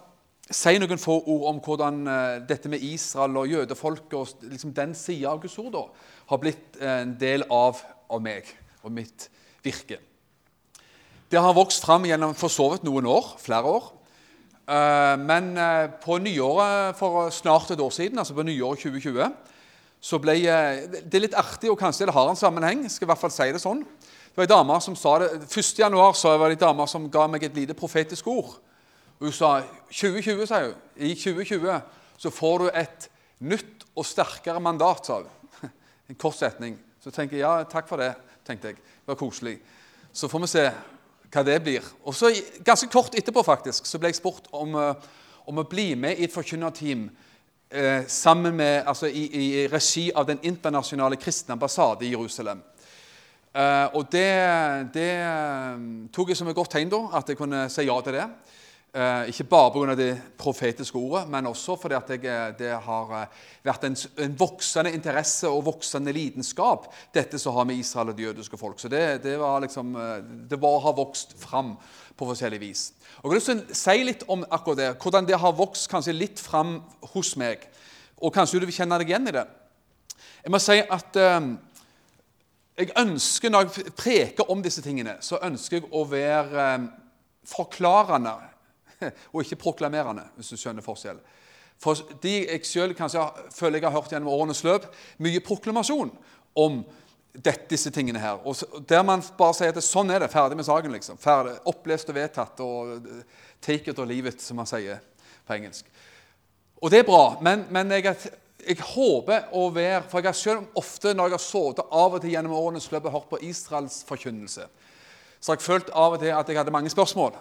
[0.46, 2.16] si noen få ord om hvordan uh,
[2.46, 5.82] dette med Israel og jødefolket og liksom den sida av Guds ord da,
[6.30, 8.46] har blitt uh, en del av, av, meg
[8.86, 9.26] og mitt
[9.64, 9.98] virke.
[11.26, 13.88] Det har vokst fram gjennom for så vidt noen år, flere år.
[14.66, 15.50] Uh, men
[16.02, 19.34] på nyåret for snart et år siden, altså på nyåret 2020,
[20.06, 22.84] så ble Det er litt artig, og kanskje det har en sammenheng.
[22.86, 23.80] Skal i hvert fall si det sånn.
[23.82, 25.78] Det var en dame som sa det, 1.
[25.80, 28.52] januar så var det en dame som ga meg et lite profetisk ord.
[29.18, 30.74] Hun sa 2020, sa hun.
[30.96, 31.80] I 2020
[32.18, 33.08] så får du et
[33.38, 35.32] nytt og sterkere mandat, sa hun.
[36.10, 36.76] En kort setning.
[37.02, 38.12] Så tenker jeg ja, takk for det.
[38.46, 38.76] tenkte jeg.
[38.76, 39.56] Det var koselig.
[40.12, 40.66] Så får vi se
[41.32, 41.86] hva det blir.
[42.04, 42.30] Og så
[42.64, 44.94] Ganske kort etterpå faktisk, så ble jeg spurt om, eh,
[45.46, 47.08] om å bli med i et forkynnerteam
[47.70, 52.62] eh, sammen med, altså i, i, regi av Den internasjonale kristne ambassade i Jerusalem.
[53.54, 54.28] Eh, og det,
[54.94, 55.80] det eh,
[56.12, 58.28] tok jeg som et godt tegn, da, at jeg kunne si ja til det.
[58.94, 59.94] Eh, ikke bare pga.
[59.94, 63.26] det profetiske ordet, men også fordi jeg, eh, det har eh,
[63.62, 68.24] vært en, en, voksende interesse og voksende lidenskap, dette som har med Israel og det
[68.24, 68.80] jødiske folk.
[68.80, 69.92] Så det, det, var liksom,
[70.48, 71.76] det var, har vokst fram
[72.16, 72.92] på forskjellig vis.
[73.22, 76.80] Og Jeg å si litt om akkurat det, hvordan det har vokst kanskje litt fram
[77.12, 77.68] hos meg.
[78.16, 79.44] Og kanskje du vil kjenne deg igjen i det.
[80.44, 81.48] Jeg må si at eh,
[82.76, 86.86] jeg ønsker, Når jeg preker om disse tingene, så ønsker jeg å være eh,
[87.44, 88.36] forklarende
[89.32, 91.18] og ikke proklamerende, hvis du skjønner forskjell.
[91.82, 94.86] For de jeg selv kanskje føler jeg har hørt gjennom årenes løp,
[95.20, 96.12] mye proklamasjon
[96.56, 96.80] om
[97.36, 98.40] dette, disse tingene her.
[98.48, 98.56] Og
[98.88, 100.92] Der man bare sier at sånn er det, ferdig med saken.
[100.92, 101.20] liksom.
[101.20, 102.60] Ferdig, opplest og vedtatt.
[102.60, 103.08] og
[103.60, 105.00] Take it or leave it, som man sier
[105.46, 105.84] på engelsk.
[106.82, 108.16] Og det er bra, men, men jeg,
[108.60, 112.20] jeg, håper å være For jeg har selv ofte når jeg har sittet av og
[112.20, 114.66] til gjennom årenes løp og hørt på Israels forkynnelse,
[115.40, 117.36] så har jeg følt av og til at jeg hadde mange spørsmål.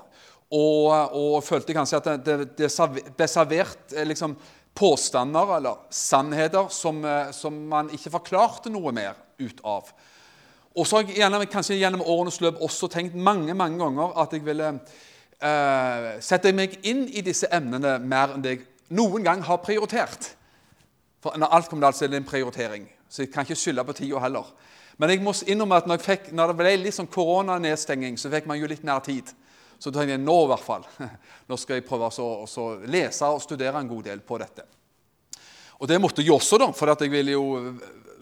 [0.53, 2.69] Og, og følte kanskje at det, det,
[3.17, 4.35] ble servert eh, liksom,
[4.77, 9.89] påstander eller sannheter som, eh, som, man ikke forklarte noe mer ut av.
[10.75, 14.35] Og så har jeg gjennom, kanskje gjennom årenes løp også tenkt mange mange ganger at
[14.35, 19.41] jeg ville eh, sette meg inn i disse emnene mer enn det jeg noen gang
[19.41, 20.35] har prioritert.
[21.23, 22.85] For når alt kommer til alt, så en prioritering.
[23.09, 24.45] Så jeg kan ikke skylde på tida heller.
[24.97, 28.45] Men jeg må innrømme at når, fikk, når det ble litt sånn koronanedstenging, så fikk
[28.47, 29.31] man jo litt mer tid.
[29.79, 30.85] Så tenkte jeg nå i hvert fall,
[31.49, 34.65] nå skal jeg prøve å lese og studere en god del på dette.
[35.75, 37.45] Og det måtte jeg også, da, for jeg vil jo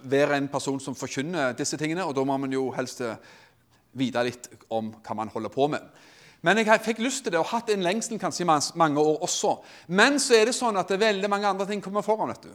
[0.09, 2.05] være en person som forkynner disse tingene.
[2.05, 3.13] Og da må man jo helst eh,
[3.99, 5.85] vite litt om hva man holder på med.
[6.43, 8.49] Men jeg fikk lyst til det og hatt en lengsel kanskje i
[8.79, 9.55] mange år også.
[9.95, 12.33] Men så er det sånn at det er veldig mange andre ting kommer foran.
[12.33, 12.51] vet du.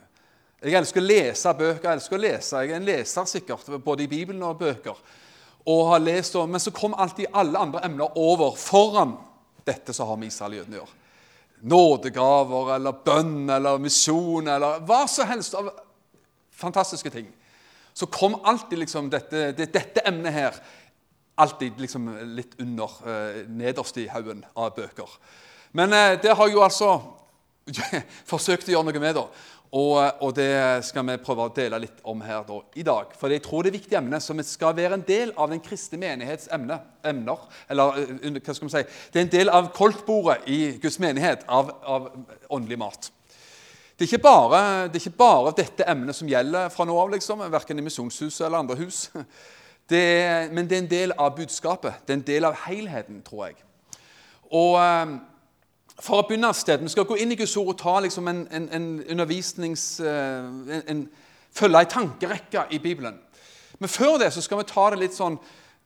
[0.61, 1.87] Jeg elsker å lese bøker.
[1.87, 2.61] jeg elsker å lese.
[2.67, 4.99] Jeg er en leser sikkert, både i Bibelen og bøker
[5.69, 9.17] og har lest om, Men så kom alltid alle andre emner over foran
[9.67, 10.95] dette som har med Israel å gjøre.
[11.69, 15.69] Nådegaver eller bønn eller misjon eller hva som helst av
[16.55, 17.27] fantastiske ting.
[17.93, 20.61] Så kom alltid liksom dette, det, dette emnet her
[21.39, 25.09] alltid liksom litt under, eh, nederst i haugen av bøker.
[25.73, 26.91] Men eh, det har jeg jo altså
[28.33, 29.19] forsøkt å gjøre noe med.
[29.19, 29.27] da.
[29.69, 33.11] Og, og, det skal vi prøve å dele litt om her da, i dag.
[33.21, 36.01] For jeg tror det er viktige emner som skal være en del av den kristne
[36.01, 37.43] menighets emne, emner.
[37.69, 41.45] Eller eh, hva skal vi si Det er en del av koltbordet i Guds menighet
[41.45, 42.09] av, av
[42.49, 43.11] åndelig mat.
[43.99, 47.43] Det er, bare, det er, ikke bare, dette emnet som gjelder fra nå av, liksom,
[47.51, 49.09] verken i Misjonshuset eller andre hus.
[49.89, 52.03] Det er, men det er en del av budskapet.
[52.05, 53.55] Det er en del av helheten, tror jeg.
[54.53, 55.15] Og eh,
[56.01, 58.29] for å begynne et sted, Vi skal gå inn i Guds ord og ta liksom
[58.29, 60.01] en, en, en undervisnings...
[60.01, 61.07] Eh,
[61.59, 63.17] følge ei tankerekke i Bibelen.
[63.79, 65.39] Men før det så skal vi ta det litt sånn,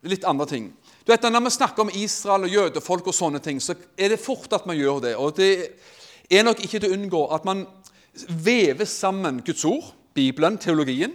[0.09, 0.71] litt andre ting.
[1.05, 4.21] Du vet, Når vi snakker om Israel og jødefolk, og sånne ting, så er det
[4.21, 5.17] fort at man gjør det.
[5.17, 5.53] Og det
[6.31, 7.67] er nok ikke til å unngå at man
[8.29, 11.15] vever sammen Guds ord, Bibelen, teologien,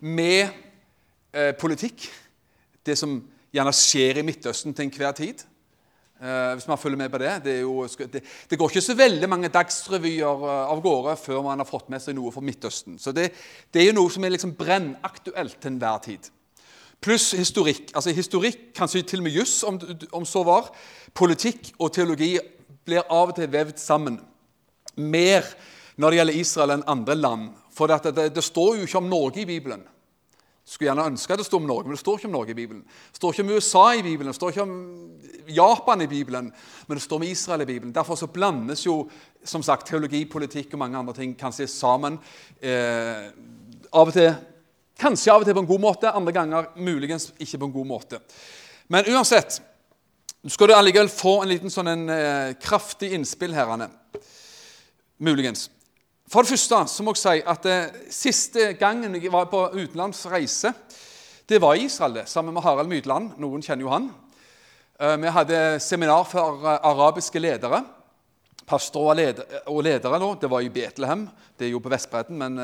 [0.00, 0.48] med
[1.32, 2.08] eh, politikk.
[2.86, 3.20] Det som
[3.54, 5.44] gjerne skjer i Midtøsten til enhver tid.
[6.24, 7.32] Uh, hvis man følger med på det.
[7.44, 11.60] Det, jo, det, det, går ikke så veldig mange dagsrevyer uh, av gårde før man
[11.60, 12.96] har fått med seg noe fra Midtøsten.
[12.96, 13.26] Så det,
[13.68, 16.30] det er jo noe som er liksom brennaktuelt til enhver tid.
[17.04, 17.92] Pluss historikk.
[17.92, 19.76] Altså Historikk, kanskje til og med juss, om,
[20.16, 20.72] om, så var.
[21.12, 22.38] Politikk og teologi
[22.88, 24.16] blir av og til vevd sammen.
[24.96, 25.44] Mer
[26.00, 27.50] når det gjelder Israel enn andre land.
[27.74, 29.84] For det, det står jo ikke om Norge i Bibelen.
[30.64, 32.56] Skulle gjerne ønske at det sto om Norge, men det står ikke om Norge i
[32.56, 32.84] Bibelen.
[33.12, 34.78] Det står ikke om USA i Bibelen, det står ikke om
[35.52, 36.48] Japan i Bibelen,
[36.86, 37.92] men det står om Israel i Bibelen.
[37.94, 39.02] Derfor så blandes jo
[39.44, 42.16] som sagt, teologi, politikk og mange andre ting kanskje sammen.
[42.62, 43.28] Eh,
[43.92, 44.32] av og til,
[44.94, 47.88] Kanskje av og til på en god måte, andre ganger muligens ikke på en god
[47.88, 48.20] måte.
[48.88, 49.56] Men uansett
[50.46, 53.66] skal du allikevel få en liten sånn en, eh, kraftig innspill her.
[53.66, 53.90] Anne.
[55.18, 55.70] Muligens.
[56.30, 60.72] For det første så må jeg si at eh, siste gangen jeg var på utenlandsreise,
[61.44, 63.34] det var i Israel, sammen med Harald Mydland.
[63.36, 64.06] Noen kjenner jo han.
[64.96, 67.82] Eh, vi hadde seminar for eh, arabiske ledere.
[68.64, 71.26] Pastorer og ledere da, det var i Betlehem,
[71.58, 72.38] det er jo på Vestbredden.
[72.40, 72.56] Men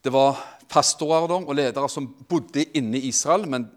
[0.00, 0.38] det var
[0.72, 3.44] pastorer da, og ledere som bodde inne i Israel.
[3.44, 3.68] men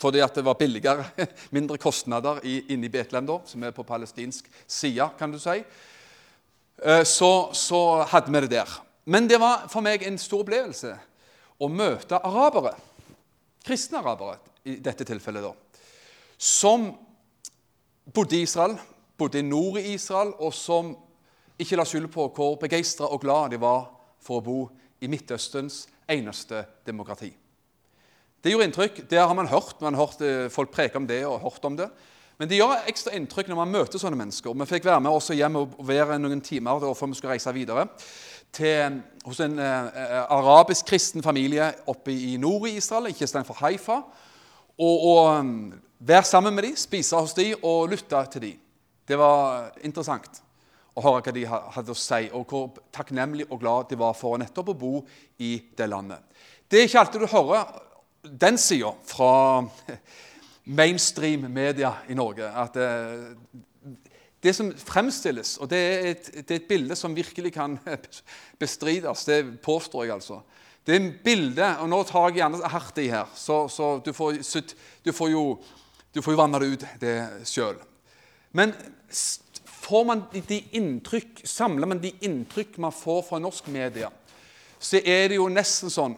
[0.00, 1.04] fordi at det var billigere,
[1.56, 5.58] mindre kostnader inne i Betlehem, da, som er på palestinsk side, kan du si.
[6.84, 8.70] Eh, så, så, hadde vi det der.
[9.04, 10.94] Men det var for meg en stor opplevelse
[11.60, 12.72] å møte arabere,
[13.66, 15.82] kristne arabere i dette tilfellet, da,
[16.40, 16.88] som
[18.08, 18.78] bodde i Israel,
[19.20, 20.94] bodde i nord i Israel, og som
[21.60, 23.90] ikke la skyld på hvor begeistra og glad de var
[24.24, 24.60] for å bo
[25.04, 27.28] i Midtøstens eneste demokrati.
[28.40, 29.02] Det gjorde inntrykk.
[29.10, 29.76] Det har man hørt.
[29.84, 31.90] Man har hørt eh, folk preke om det og hørt om det.
[32.40, 34.54] Men det gjør ekstra inntrykk når man møter sånne mennesker.
[34.56, 37.84] Vi fikk være med også hjem og være noen timer før vi skulle reise videre
[38.56, 38.96] til,
[39.26, 43.60] hos en eh, eh, arabisk kristen familie oppe i nord i Israel, ikke stedet for
[43.60, 43.98] Haifa.
[44.80, 45.50] Og, og um,
[46.00, 48.64] være sammen med dem, spise hos dem og lytte til dem.
[49.04, 50.40] Det var interessant
[50.96, 54.40] å høre hva de hadde å si, og hvor takknemlig og glad de var for
[54.40, 54.94] nettopp å bo
[55.44, 56.24] i det landet.
[56.70, 57.68] Det er ikke alltid du hører
[58.40, 59.30] den sida fra
[60.70, 62.46] mainstream media i Norge.
[62.46, 63.58] At det, eh,
[64.40, 67.76] det som fremstilles, og det er, et, det er, et, bilde som virkelig kan
[68.62, 70.40] bestrides, det påstår jeg altså.
[70.86, 74.14] Det er et bilde, og nå tar jeg gjerne hardt i her, så, så du,
[74.16, 74.40] får,
[75.04, 75.44] du, får, jo
[76.14, 77.16] du får jo vanne det ut det
[77.50, 77.76] sjøl.
[78.56, 78.72] Men
[79.66, 84.08] får man de inntrykk, samler man de inntrykk man får fra norsk media,
[84.80, 86.16] så er det jo nesten sånn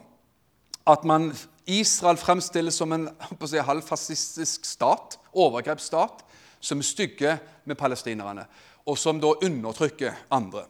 [0.87, 1.33] at man
[1.67, 3.09] Israel fremstilles som en
[3.47, 6.25] si, halvfascistisk stat, overgrepsstat,
[6.63, 8.47] som er stygge med palestinerne,
[8.87, 10.67] og som da undertrykker andre.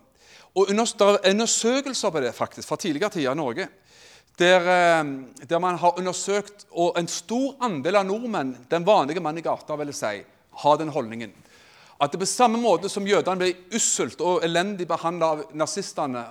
[0.53, 3.69] Og er undersøkelser på det faktisk, fra tidligere tider i Norge.
[4.39, 5.05] Der, eh,
[5.49, 9.77] der, man har undersøkt, og en stor andel av nordmenn, den vanlige mann i gata,
[9.77, 10.25] vil jeg si,
[10.63, 11.33] har den holdningen.
[12.01, 16.25] At det på samme måte som jødene ble usselt og elendig behandla av nazistene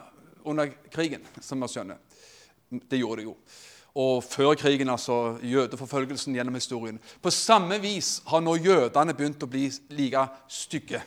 [0.43, 1.97] under krigen, som man skjønner
[2.69, 3.35] Det gjorde de jo
[3.95, 6.99] og før krigen, altså jødeforfølgelsen gjennom historien.
[7.21, 9.65] På samme vis har nå jødene begynt å bli
[9.97, 11.01] like stygge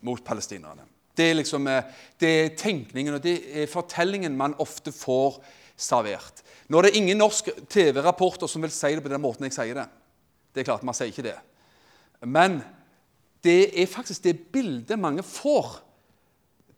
[0.00, 0.86] mot palestinerne.
[1.16, 1.84] Det er, liksom, eh,
[2.20, 5.42] det er tenkningen og det er fortellingen man ofte får
[5.76, 6.40] servert.
[6.68, 9.76] Nå er det ingen norsk TV-rapporter som vil si det på den måten jeg sier
[9.76, 9.88] det.
[10.54, 11.36] Det er klart, man sier ikke det.
[12.24, 12.62] Men
[13.44, 15.82] det er faktisk det bildet mange får.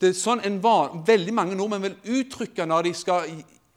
[0.00, 3.28] Det er sånn en var, Veldig mange nordmenn vil uttrykke når de skal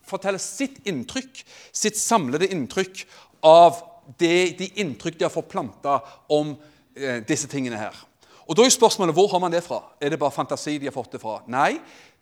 [0.09, 1.44] forteller sitt inntrykk,
[1.75, 3.06] sitt samlede inntrykk
[3.45, 3.81] av
[4.19, 6.00] det, de inntrykk de har fått planta
[6.31, 6.56] om
[6.95, 7.95] eh, disse tingene her.
[8.48, 9.81] Og Da er spørsmålet hvor har man det fra?
[10.00, 11.42] Er det bare fantasi de har fått det fra?
[11.51, 11.81] Nei,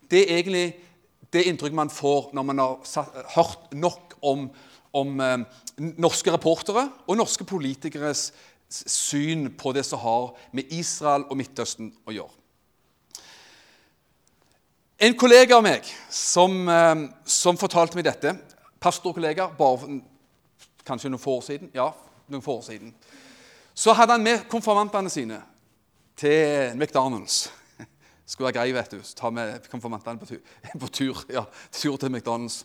[0.09, 0.65] det er egentlig
[1.33, 4.47] det inntrykket man får når man har satt, hørt nok om,
[4.95, 5.37] om eh,
[5.77, 8.31] norske reportere og norske politikeres
[8.69, 12.33] syn på det som har med Israel og Midtøsten å gjøre.
[14.95, 16.95] En kollega av meg som, eh,
[17.27, 18.31] som fortalte meg dette,
[18.79, 19.99] pastorkollega, bare
[20.87, 21.89] kanskje noen få år siden, ja,
[22.31, 22.93] noen få år siden,
[23.75, 25.41] så hadde han med konfirmantene sine
[26.15, 27.49] til McDonald's.
[28.25, 29.01] Skulle være grei, vet du.
[29.19, 30.39] Ta med konfirmantene på tur,
[30.79, 31.43] på tur, ja,
[31.75, 32.63] tur til McDonald's.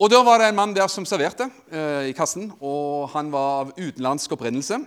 [0.00, 3.66] Og Da var det en mann der som serverte eh, i kassen, og han var
[3.66, 4.80] av utenlandsk opprinnelse.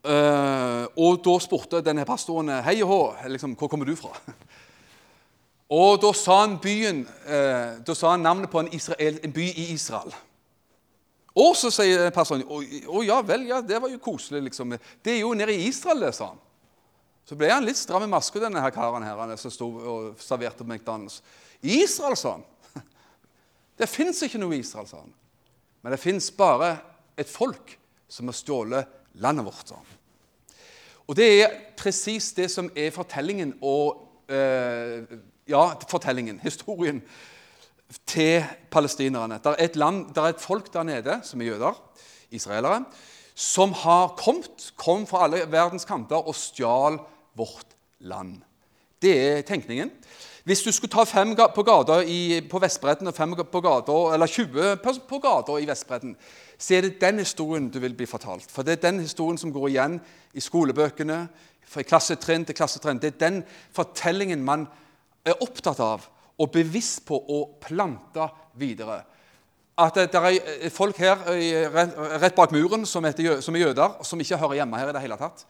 [0.00, 4.14] Uh, og da spurte denne pastoren hei og hå, liksom, hvor kommer du fra?
[5.70, 9.44] Og da sa han, byen, uh, da sa han navnet på en, Israel, en, by
[9.44, 10.10] i Israel.
[11.38, 14.40] Og så sier pastoren å ja vel, ja, det var jo koselig.
[14.48, 14.74] liksom.
[15.04, 16.40] Det er jo nede i Israel, det, sa han.
[17.28, 20.08] Så ble han litt stram i maska, denne her karen her, han som stod og
[20.18, 21.20] serverte på McDonald's.
[21.62, 22.48] Israel, sa han.
[23.78, 25.12] Det fins ikke noe Israel, sa han.
[25.84, 26.74] Men det fins bare
[27.16, 27.76] et folk
[28.10, 29.72] som har stjålet landet vårt.
[31.08, 35.18] Og Det er presis det som er fortellingen og eh,
[35.50, 37.02] Ja, fortellingen, historien
[38.06, 39.40] til palestinerne.
[39.42, 41.74] Det er et, land, det er et folk der nede som er jøder,
[42.30, 42.84] israelere,
[43.34, 47.00] som har kommet, kom fra alle verdens kanter og stjal
[47.34, 48.36] vårt land.
[49.02, 49.90] Det er tenkningen.
[50.44, 52.00] Hvis du skulle ta fem på gata
[52.50, 54.76] på Vestbredden og fem på gata, eller 20
[55.08, 56.16] på gata i Vestbredden,
[56.60, 58.50] så er det den historien du vil bli fortalt.
[58.52, 59.96] For det er den historien som går igjen
[60.36, 61.22] i skolebøkene,
[61.70, 62.98] fra klassetrinn til klassetrinn.
[62.98, 63.38] Det er den
[63.76, 64.66] fortellingen man
[65.24, 66.04] er opptatt av
[66.40, 68.26] og bevisst på å plante
[68.58, 69.02] videre.
[69.80, 71.22] At det er folk her
[72.20, 75.04] rett bak muren som, heter, som er jøder, som ikke hører hjemme her i det
[75.04, 75.44] hele tatt.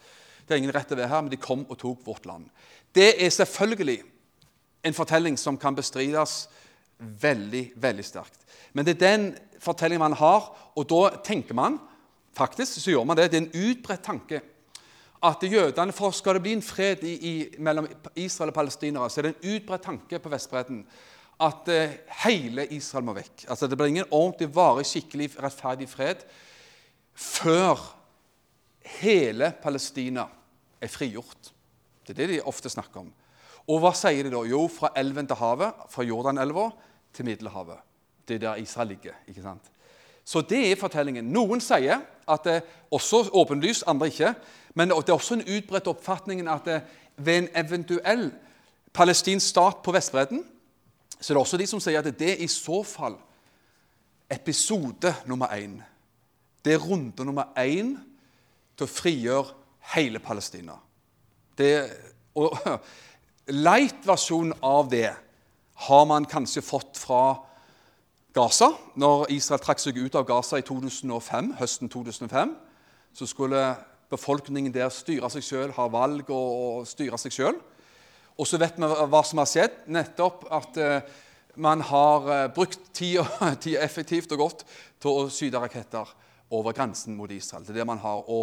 [0.44, 2.46] Det er ingen rett til å være her, men de kom og tok vårt land.
[2.94, 4.00] Det er selvfølgelig
[4.86, 6.44] en fortelling som kan bestrides
[6.98, 8.44] veldig, veldig sterkt.
[8.74, 9.26] Men det er den
[9.60, 11.78] fortellingen man har, og da tenker man
[12.36, 14.40] faktisk så gjør man det, det er en utbredt tanke
[15.22, 17.86] at jødene, for Skal det bli en fred i, i, mellom
[18.16, 20.84] Israel og palestinere, så er det en utbredt tanke på Vestbredden
[21.40, 23.44] at eh, hele Israel må vekk.
[23.48, 26.24] Altså Det blir ingen ordentlig, varig, skikkelig, rettferdig fred
[27.14, 27.80] før
[29.00, 30.26] hele Palestina
[30.80, 31.52] er frigjort.
[32.06, 33.12] Det er det de ofte snakker om.
[33.68, 34.40] Og hva sier de da?
[34.48, 36.70] Jo, fra elven til havet, fra Jordanelva
[37.12, 37.89] til Middelhavet.
[38.30, 39.18] Det er der Israel ligger.
[39.28, 39.72] ikke sant?
[40.24, 41.32] Så det er fortellingen.
[41.34, 41.98] Noen sier
[42.30, 42.60] at det
[42.94, 44.34] også åpenlyst, andre ikke.
[44.78, 46.80] Men det er også en utbredt oppfatning at det,
[47.16, 48.30] ved en eventuell
[48.94, 50.44] palestinsk stat på Vestbredden
[51.20, 53.18] så det er også de som sier at det er i så fall
[54.30, 55.76] episode nummer én.
[56.64, 57.92] Det er runde nummer én
[58.76, 59.52] til å frigjøre
[59.92, 60.78] hele Palestina.
[61.58, 61.90] Det,
[62.34, 62.56] og
[63.66, 65.10] Light-versjonen av det
[65.90, 67.34] har man kanskje fått fra
[68.34, 68.70] Gaza.
[68.94, 72.54] Når Israel trakk seg ut av Gaza i 2005, høsten 2005,
[73.14, 73.62] så skulle
[74.10, 77.58] befolkningen der styre seg sjøl, ha valg og, styre seg sjøl.
[78.40, 79.82] Og så vet vi hva som har skjedd.
[79.92, 81.18] Nettopp at uh,
[81.60, 83.26] man har uh, brukt tida,
[83.82, 84.66] effektivt og godt
[85.02, 86.16] til å skyte raketter
[86.50, 87.62] over grensen mot Israel.
[87.66, 88.40] Det er det man har å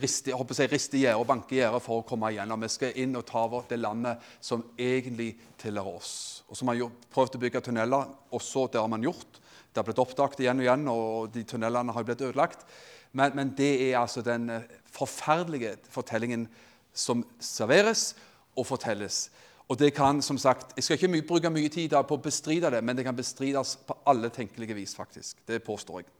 [0.00, 2.62] riste, jeg, riste gjerdet og banke gjerdet for å komme igjennom.
[2.64, 6.14] Vi skal inn og ta over det landet som egentlig tilhører oss.
[6.50, 9.38] Og så har man prøvd å bygge tunneler, også det har man gjort.
[9.70, 12.64] Det har blitt oppdaget igjen og igjen, og de tunnelene har blitt ødelagt.
[13.12, 16.48] Men, men det er altså den eh, forferdelige fortellingen
[16.94, 18.10] som serveres
[18.58, 19.28] og fortelles.
[19.70, 22.70] Og det kan, som sagt, Jeg skal ikke my bruke mye tid på å bestride
[22.74, 24.94] det, men det kan bestrides på alle tenkelige vis.
[24.94, 25.36] faktisk.
[25.46, 26.10] Det påstår jeg.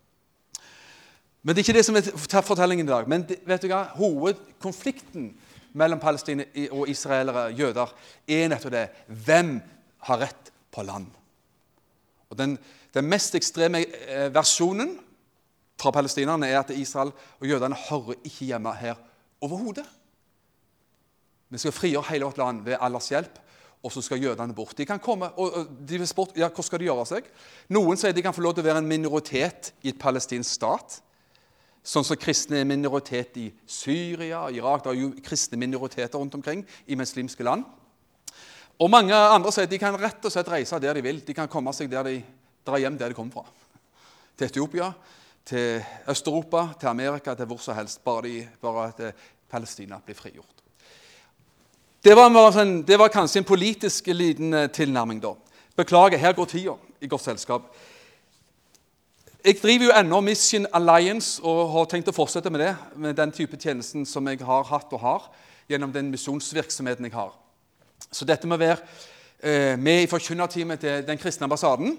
[1.42, 3.08] Men det er ikke det som er fortellingen i dag.
[3.08, 3.88] Men vet du hva?
[3.96, 5.34] hovedkonflikten
[5.72, 7.90] mellom palestinere og israelere, jøder,
[8.28, 8.88] er nettopp det.
[9.08, 9.60] Hvem
[10.08, 11.10] har rett på land?
[12.30, 12.58] Og Den,
[12.94, 14.98] den mest ekstreme eh, versjonen
[15.80, 19.00] fra palestinerne er at Israel og jødene hører ikke hjemme her
[19.40, 19.86] overhodet.
[21.50, 23.38] Vi skal frigjøre hele vårt land ved Allahs hjelp,
[23.82, 24.76] og så skal jødene bort.
[24.78, 27.30] De kan komme, og de vil spørre, ja, Hva skal de gjøre seg?
[27.72, 31.00] Noen sier de kan få lov til å være en minoritet i et palestinsk stat.
[31.82, 36.62] Sånn som kristne er minoritet i Syria, Irak Det er jo kristne minoriteter rundt omkring
[36.86, 37.64] i muslimske land.
[38.80, 41.20] Og mange andre sier at de kan rett og slett reise der de vil.
[41.24, 42.14] De kan komme seg der de
[42.66, 43.44] drar hjem der de kommer fra.
[44.38, 44.92] Til Etiopia,
[45.44, 48.00] til Øst-Europa, til Amerika, til hvor som helst.
[48.04, 49.12] Bare, de, bare at eh,
[49.50, 50.56] Palestina blir frigjort.
[52.04, 52.32] Det var,
[52.86, 55.34] det var, kanskje en politisk liten eh, tilnærming, da.
[55.76, 57.68] Beklager, her går tida i godt selskap.
[59.44, 62.74] Jeg driver jo ennå Mission Alliance og har tenkt å fortsette med det.
[62.96, 65.30] Med den type tjenesten som jeg har hatt og har
[65.68, 67.32] gjennom den misjonsvirksomheten jeg har.
[68.12, 68.78] Så dette med å være
[69.38, 71.98] eh, med i forkynnerteamet til Den kristne ambassaden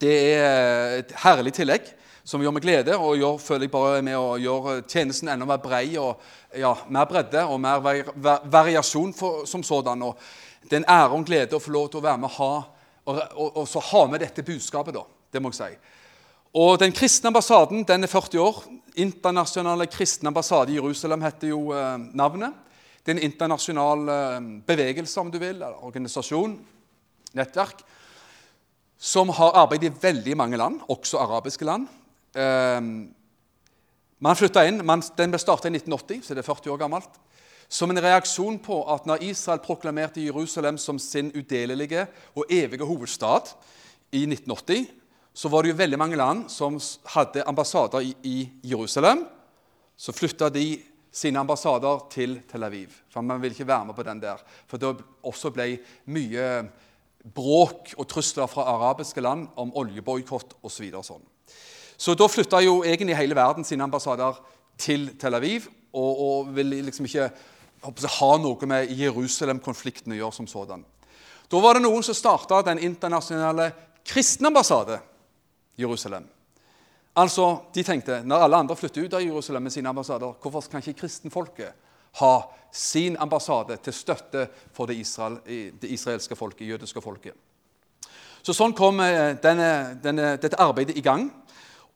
[0.00, 1.88] det er et herlig tillegg
[2.24, 5.60] som gjør meg glede og gjør, føler jeg bare med å gjøre tjenesten enda mer
[5.60, 6.20] brei og
[6.56, 7.82] ja, mer bredde og mer
[8.48, 10.04] variasjon for, som sådan.
[10.06, 10.16] Og
[10.64, 12.50] det er en ære og glede å få lov til å være med ha,
[13.10, 14.96] og, og, og ha med dette budskapet.
[14.96, 15.98] da, det må jeg si.
[16.60, 18.64] Og Den kristne ambassaden den er 40 år.
[19.00, 22.56] Internasjonale kristne ambassade i Jerusalem heter jo eh, navnet.
[23.00, 26.58] Det er en internasjonal eh, bevegelse, om du vil, eller organisasjon,
[27.38, 27.80] nettverk,
[29.00, 31.88] som har arbeid i veldig mange land, også arabiske land.
[32.36, 32.80] Eh,
[34.20, 37.20] man flytta inn, man, Den ble starta i 1980, så det er 40 år gammelt.
[37.70, 43.54] Som en reaksjon på at når Israel proklamerte Jerusalem som sin udelelige og evige hovedstad
[44.12, 44.88] i 1980
[45.34, 46.78] så var det jo veldig mange land som
[47.14, 48.38] hadde ambassader i, i
[48.72, 49.22] Jerusalem.
[49.96, 52.94] Så flytta de sine ambassader til Tel Aviv.
[53.10, 54.40] For man ville ikke være med på den der.
[54.70, 54.94] For det
[55.26, 55.72] også ble
[56.06, 56.46] mye
[57.34, 60.86] bråk og trusler fra arabiske land om oljeboikott osv.
[60.90, 61.24] Så, sånn.
[62.00, 64.38] så da flytta jo egentlig hele verden sine ambassader
[64.80, 67.28] til Tel Aviv og, og ville liksom ikke
[68.20, 70.84] ha noe med Jerusalem-konflikten å gjøre som sådan.
[71.50, 73.70] Da var det noen som starta den internasjonale
[74.06, 75.00] kristne ambassade
[75.80, 76.28] Jerusalem.
[77.20, 80.80] Altså, De tenkte når alle andre flytter ut av Jerusalem med sine ambassader, hvorfor kan
[80.80, 81.74] ikke kristenfolket
[82.20, 82.34] ha
[82.72, 87.34] sin ambassade til støtte for det, Israel, det israelske folket, jødiske folket.
[88.42, 91.28] Så Sånn kom eh, denne, denne, dette arbeidet i gang.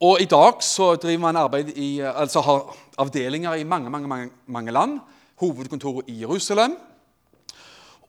[0.04, 4.30] Og i dag så driver man arbeid i, altså har avdelinger i mange, mange, mange,
[4.46, 4.98] mange land.
[5.40, 6.76] Hovedkontoret i Jerusalem.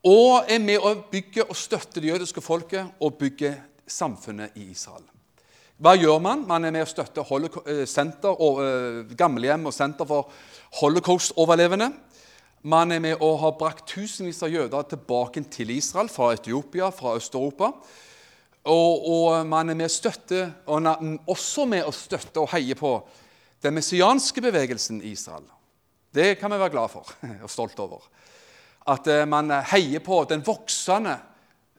[0.06, 3.56] Og er med å bygge og støtte det jødiske folket og bygge
[3.88, 5.06] samfunnet i Israel.
[5.76, 6.46] Hva gjør man?
[6.48, 10.30] Man er med å støtte eh, senter og, uh, gamlehjem og senter for
[10.80, 11.90] holocaust-overlevende.
[12.64, 17.18] Man er med å ha brakt tusenvis av jøder tilbake til Israel fra Etiopia, fra
[17.20, 17.74] Øst-Europa.
[18.66, 19.92] Og, og, man er med
[20.66, 22.96] og også med å støtte og heie på
[23.62, 25.44] den messianske bevegelsen i Israel.
[26.10, 27.12] Det kan vi være glad for
[27.44, 28.08] og stolt over.
[28.88, 31.20] At eh, man heier på den voksende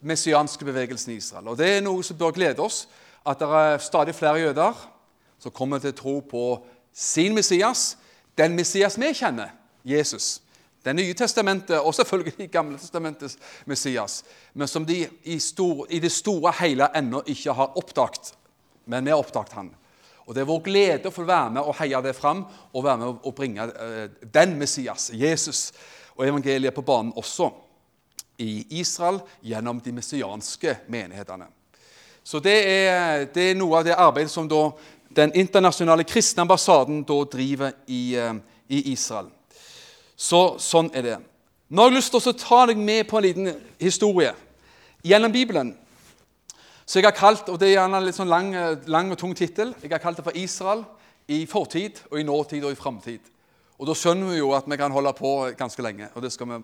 [0.05, 1.49] messianske bevegelsen i Israel.
[1.49, 2.85] Og Det er noe som bør glede oss,
[3.27, 4.83] at det er stadig flere jøder
[5.43, 6.43] som kommer til å tro på
[6.97, 7.97] sin Messias,
[8.39, 9.51] den Messias vi kjenner,
[9.85, 10.41] Jesus.
[10.87, 14.21] Det nye testamentet og selvfølgelig Gamle testamentets Messias,
[14.55, 18.33] men som de i, stor, i det store hele ennå ikke har oppdaget.
[18.87, 19.73] Men vi har oppdaget han.
[20.27, 23.01] Og Det er vår glede å få være med og heie det fram og være
[23.03, 25.73] med og bringe uh, den Messias, Jesus,
[26.17, 27.51] og evangeliet på banen også
[28.43, 31.49] i Israel gjennom de messianske menighetene.
[32.27, 34.73] Så det er, det er noe av det arbeidet som da,
[35.15, 38.35] den internasjonale kristne ambassaden da driver i, uh,
[38.67, 39.29] i Israel.
[40.19, 41.17] Så sånn er det.
[41.71, 44.35] Nå har jeg lyst til å ta deg med på en liten historie
[45.07, 45.71] gjennom Bibelen.
[46.83, 48.53] Så jeg har kalt, og Det er gjerne en litt sånn lang,
[48.91, 49.75] lang og tung tittel.
[49.83, 50.83] Jeg har kalt det for Israel
[51.31, 53.21] i fortid, og i nåtid og i framtid.
[53.79, 56.51] Og Da skjønner vi jo at vi kan holde på ganske lenge, og det skal
[56.51, 56.63] vi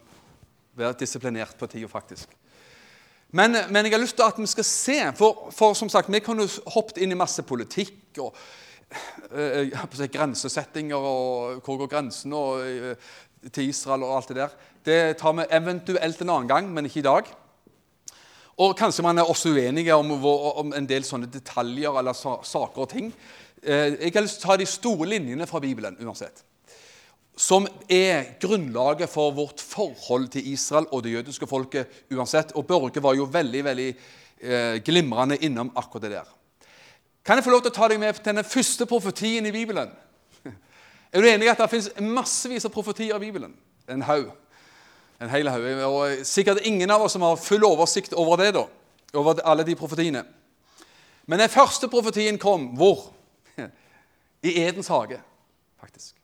[0.74, 2.30] være disiplinert på tida, faktisk.
[3.32, 6.20] Men, men, jeg har lyst til at vi skal se, for, for som sagt, vi
[6.20, 8.34] kunne hoppet inn i masse politikk og
[9.32, 9.72] øh,
[10.12, 12.96] grensesettinger og hvor går grensen øh,
[13.52, 14.58] til Israel og alt det der.
[14.84, 17.32] Det tar vi eventuelt en annen gang, men ikke i dag.
[18.60, 22.12] Og Kanskje man er også uenige om, om en del sånne detaljer eller
[22.44, 23.14] saker og ting.
[23.62, 26.44] Eh, jeg har lyst til å ta de store linjene fra Bibelen uansett.
[27.36, 32.52] Som er grunnlaget for vårt forhold til Israel og det jødiske folket uansett.
[32.52, 33.88] Og Børge var jo veldig veldig
[34.42, 36.28] eh, glimrende innom akkurat det der.
[37.24, 39.90] Kan jeg få lov til å ta deg med til den første profetien i Bibelen?
[41.12, 43.54] Er du enig i at det finnes massevis av profetier i Bibelen?
[43.88, 44.30] En haug.
[45.22, 45.66] En hel haug.
[45.86, 48.66] Og sikkert ingen av oss som har full oversikt over det, da.
[49.14, 50.24] Over alle de profetiene.
[51.26, 53.12] Men den første profetien kom hvor?
[54.48, 55.20] I Edens hage,
[55.80, 56.16] faktisk.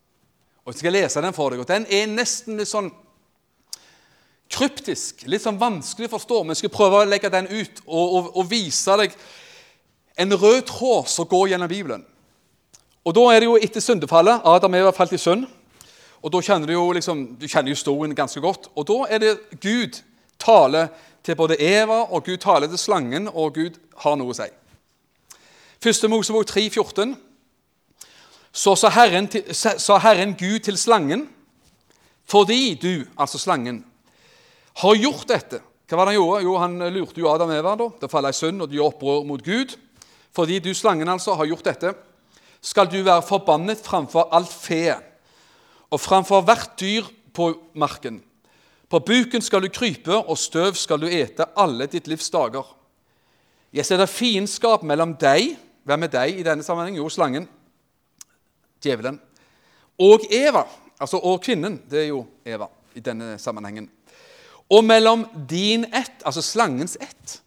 [0.69, 1.61] Og Jeg skal lese den for deg.
[1.61, 2.91] og Den er nesten litt sånn
[4.53, 6.43] kryptisk, litt sånn vanskelig å forstå.
[6.43, 9.15] Men jeg skal prøve å legge den ut og, og, og vise deg
[10.21, 12.05] en rød tråd som går gjennom Bibelen.
[13.01, 14.45] Og Da er det jo etter syndefallet.
[14.45, 15.47] Adam Eva falt i synd.
[16.21, 18.69] Og da kjenner Du jo liksom, du kjenner historien ganske godt.
[18.77, 20.03] Og Da er det Gud
[20.39, 20.93] taler
[21.25, 24.51] til både Eva, og Gud taler til slangen, og Gud har noe å si.
[25.81, 27.17] Første Mosebok 3, 14.
[28.59, 31.29] Så sa Herren, sa Herren Gud til slangen,
[32.27, 33.85] fordi du, altså slangen,
[34.83, 36.43] har gjort dette Hva var det han gjorde?
[36.45, 37.71] Jo, Han lurte jo Adam og Eva.
[37.81, 37.87] da.
[38.01, 39.73] Det falle i synd, og de opprør mot Gud.
[40.37, 41.95] Fordi du, slangen, altså, har gjort dette
[42.61, 44.97] skal du være forbannet framfor alt fe
[45.91, 48.19] og framfor hvert dyr på marken.
[48.91, 52.67] På buken skal du krype, og støv skal du ete alle ditt livs dager.
[53.73, 55.57] Jeg setter fiendskap mellom deg
[55.89, 56.99] Hvem er deg i denne sammenheng?
[56.99, 57.47] Jo, slangen.
[58.85, 59.21] Djevelen.
[59.99, 60.65] Og Eva.
[61.01, 61.81] Altså, og kvinnen.
[61.91, 63.89] Det er jo Eva i denne sammenhengen.
[64.69, 67.39] Og mellom din ett, altså slangens ett,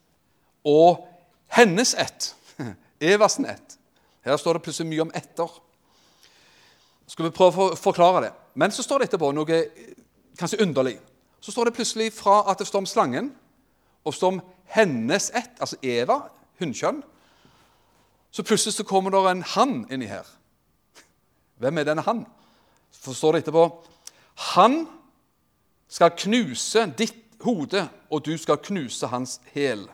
[0.66, 1.06] og
[1.54, 2.36] hennes ett,
[3.02, 3.78] Evasen ett.
[4.26, 5.54] Her står det plutselig mye om etter.
[7.10, 8.32] Skal vi prøve å forklare det?
[8.54, 9.62] Men så står det etterpå noe
[10.40, 10.98] kanskje underlig.
[11.42, 13.32] Så står det plutselig fra at det står om slangen,
[14.06, 14.42] og står om
[14.74, 16.22] hennes ett, altså Eva,
[16.62, 17.02] hunnkjønn.
[18.32, 20.26] Så plutselig så kommer det en han inni her.
[21.62, 22.24] Hvem er denne han?
[22.92, 23.66] Så står det etterpå
[24.56, 24.84] Han
[25.92, 29.88] skal knuse ditt hode, og du skal knuse hans hæl.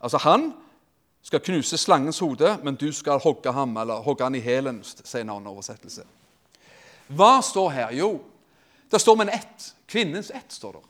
[0.00, 0.52] Altså han
[1.22, 5.22] skal knuse slangens hode, men du skal hogge ham, eller hogge han i hælen, sier
[5.22, 6.06] en annen oversettelse.
[7.10, 7.94] Hva står her?
[7.98, 8.14] Jo,
[8.90, 9.72] det står om en ett.
[9.90, 10.84] Kvinnens ett, står det.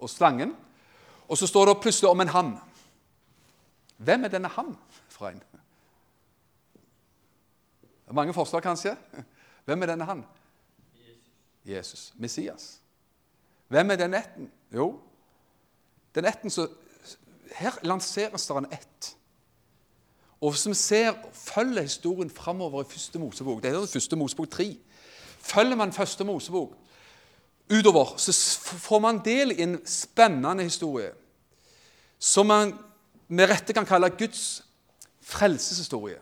[0.00, 0.54] Og slangen.
[1.28, 2.52] Og så står det plutselig om en han.
[3.96, 4.74] Hvem er denne han
[5.08, 5.42] fra en?
[8.12, 8.96] Mange forslag, kanskje.
[9.66, 10.24] Hvem er denne han?
[11.64, 12.12] Jesus.
[12.16, 12.80] Messias.
[13.68, 14.50] Hvem er den etten?
[14.74, 15.00] Jo,
[16.14, 16.68] den etten som
[17.52, 19.16] Her lanseres det en ett
[20.42, 24.76] og vi ser, følger historien framover i første Mosebok Det er første Mosebok 3.
[25.38, 26.72] Følger man første Mosebok,
[27.70, 31.12] utover så får man del i en spennende historie
[32.18, 32.74] som man
[33.28, 34.64] med rette kan kalle Guds
[35.20, 36.18] frelseshistorie.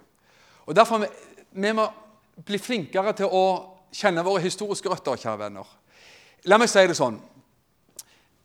[0.67, 1.07] Og Derfor
[1.53, 1.87] vi, må
[2.47, 3.45] bli flinkere til å
[3.95, 5.73] kjenne våre historiske røtter, kjære venner.
[6.49, 7.19] La meg si det sånn.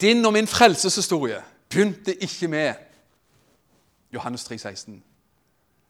[0.01, 1.39] Din og min frelseshistorie
[1.71, 2.81] begynte ikke med
[4.13, 4.97] Johannes 3, 16.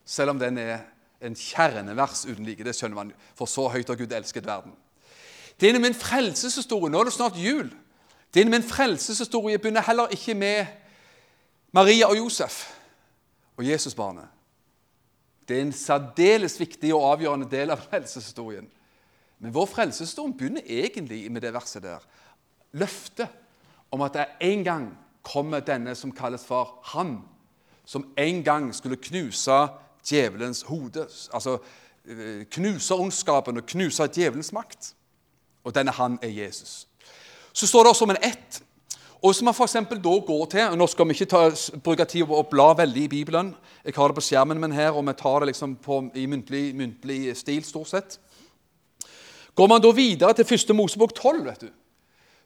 [0.05, 0.83] Selv om den er
[1.25, 2.63] en kjernevers uten like.
[2.63, 4.75] Det skjønner man, for så høyt har Gud elsket verden.
[5.61, 7.71] Din og min frelseshistorie Nå er det snart jul.
[8.35, 10.65] Din og min frelseshistorie begynner heller ikke med
[11.71, 12.65] Maria og Josef
[13.57, 14.27] og Jesusbarnet.
[15.47, 18.67] Det er en særdeles viktig og avgjørende del av frelseshistorien.
[19.39, 22.05] Men vår frelseshistorie begynner egentlig med det verset der.
[22.73, 23.29] Løftet
[23.91, 24.87] om at det en gang
[25.25, 27.19] kommer denne som kalles for Han,
[27.85, 29.67] som en gang skulle knuse
[30.05, 31.07] djevelens hode.
[31.33, 31.57] Altså
[32.05, 34.93] eh, knuse ondskapen og knuse djevelens makt.
[35.63, 36.87] Og denne Han er Jesus.
[37.53, 38.63] Så står det også om en ett
[39.25, 41.49] og Hvis man for da går til og Nå skal vi ikke ta,
[41.83, 43.55] bruke tid på å bla veldig i Bibelen.
[43.83, 46.75] Jeg har det på skjermen min her, og vi tar det liksom på, i muntlig,
[46.75, 48.19] muntlig, stil stort sett.
[49.55, 50.75] Går man da videre til 1.
[50.75, 51.71] Mosebok 12, vet du,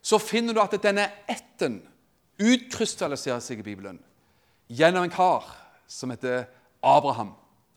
[0.00, 1.82] så finner du at denne ætten
[2.40, 4.00] utkrystalliserer seg i Bibelen
[4.68, 5.44] gjennom en kar
[5.86, 6.46] som heter
[6.80, 7.34] Abraham.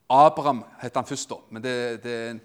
[0.08, 2.40] Abraham heter han først, da, men det, det er en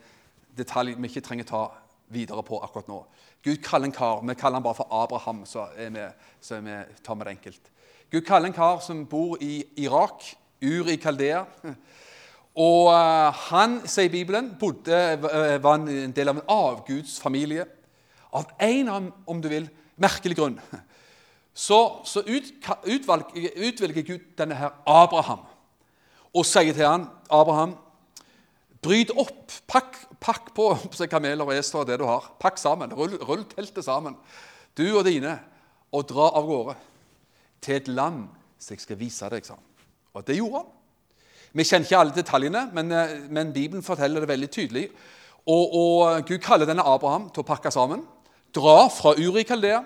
[0.58, 1.70] detalj vi ikke trenger ta
[2.12, 3.04] videre på akkurat nå.
[3.44, 6.08] Gud kaller en kar Vi kaller han bare for Abraham, så, vi,
[6.42, 7.72] så vi tar vi det enkelt.
[8.12, 11.46] Gud kaller en kar som bor i Irak, Ur i Kaldea.
[12.60, 17.64] Og uh, han, sier Bibelen, bodde, uh, var en del av en avgudsfamilie.
[18.36, 20.60] Av en, av, om du vil, merkelig grunn.
[21.60, 22.52] Så, så ut,
[22.88, 25.42] utvalg, utvelger Gud denne her Abraham
[26.30, 27.74] og sier til han, Abraham,
[28.84, 30.74] bryt opp, pakk Pakk på
[31.12, 32.26] kameler og esler og det du har.
[32.42, 32.92] Pakk sammen.
[32.96, 34.18] Rull, rull, teltet sammen,
[34.78, 35.38] du og dine,
[35.96, 36.76] og dra av gårde
[37.64, 38.28] til et land
[38.60, 39.48] som jeg skal vise deg.
[39.48, 39.64] Sånn.
[40.16, 40.76] Og det gjorde han.
[41.56, 44.86] Vi kjenner ikke alle detaljene, men, eh, men Bibelen forteller det veldig tydelig.
[45.50, 48.04] Og, og, Gud kaller denne Abraham til å pakke sammen,
[48.54, 49.80] dra fra Uri Kaldea,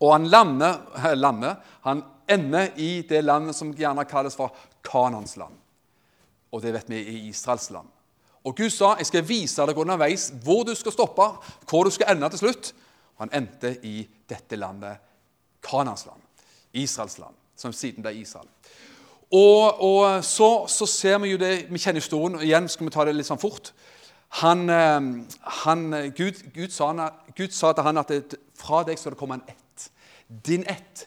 [0.00, 0.78] og han lander,
[1.18, 5.58] lander, han ender i det landet som gjerne kalles for Kanans land.
[6.54, 7.90] Og det vet vi er Israels land.
[8.44, 11.26] Og Gud sa jeg skal vise deg underveis hvor du skal stoppe,
[11.68, 12.72] hvor du skal ende til slutt.
[13.16, 14.96] Og han endte i dette landet,
[15.62, 16.22] Kanans land,
[16.72, 18.48] Israels land, som siden ble Israel.
[19.30, 22.34] Og, og så, så, ser vi jo det Vi kjenner historien.
[22.34, 23.70] og Igjen skal vi ta det litt sånn fort.
[24.40, 24.98] Han, eh,
[25.62, 25.84] han,
[26.16, 26.90] Gud, Gud, sa,
[27.36, 29.86] Gud, sa, til han at det, fra deg skal det komme en ett.
[30.26, 31.06] Din ett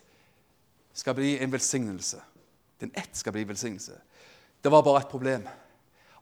[0.93, 2.22] skal bli en velsignelse.
[2.80, 4.00] Din ett skal bli velsignelse.
[4.63, 5.48] Det var bare et problem.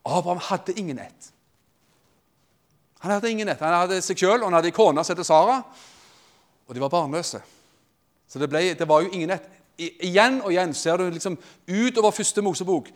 [0.06, 1.32] Abraham hadde ingen ett.
[3.00, 3.60] Han hadde ingen ett.
[3.60, 5.62] Han hadde seg sjøl, og han hadde ei kone som het Sara.
[6.68, 7.42] Og de var barnløse.
[8.30, 9.50] Så det, ble, det var jo ingen ett.
[9.82, 11.38] igjen og igjen ser du liksom
[11.68, 12.92] utover første Mosebok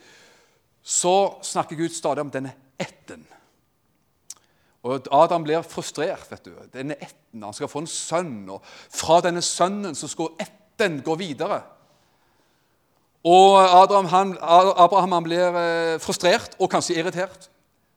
[0.86, 3.24] så snakker Gud stadig om denne etten.
[4.86, 6.30] Og Adam blir frustrert.
[6.30, 6.54] vet du.
[6.74, 11.16] Denne etten, Han skal få en sønn, og fra denne sønnen så skal etten gå
[11.16, 11.64] videre.
[13.26, 14.34] Og Abraham, han,
[14.78, 17.48] Abraham han blir eh, frustrert og kanskje irritert.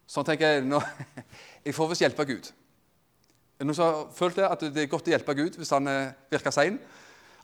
[0.08, 0.80] Så han tenker nå,
[1.66, 2.48] jeg får visst hjelpe Gud.
[3.58, 5.74] Er det noen som har følt det, at det er godt å hjelpe Gud hvis
[5.74, 6.78] han eh, virker sein?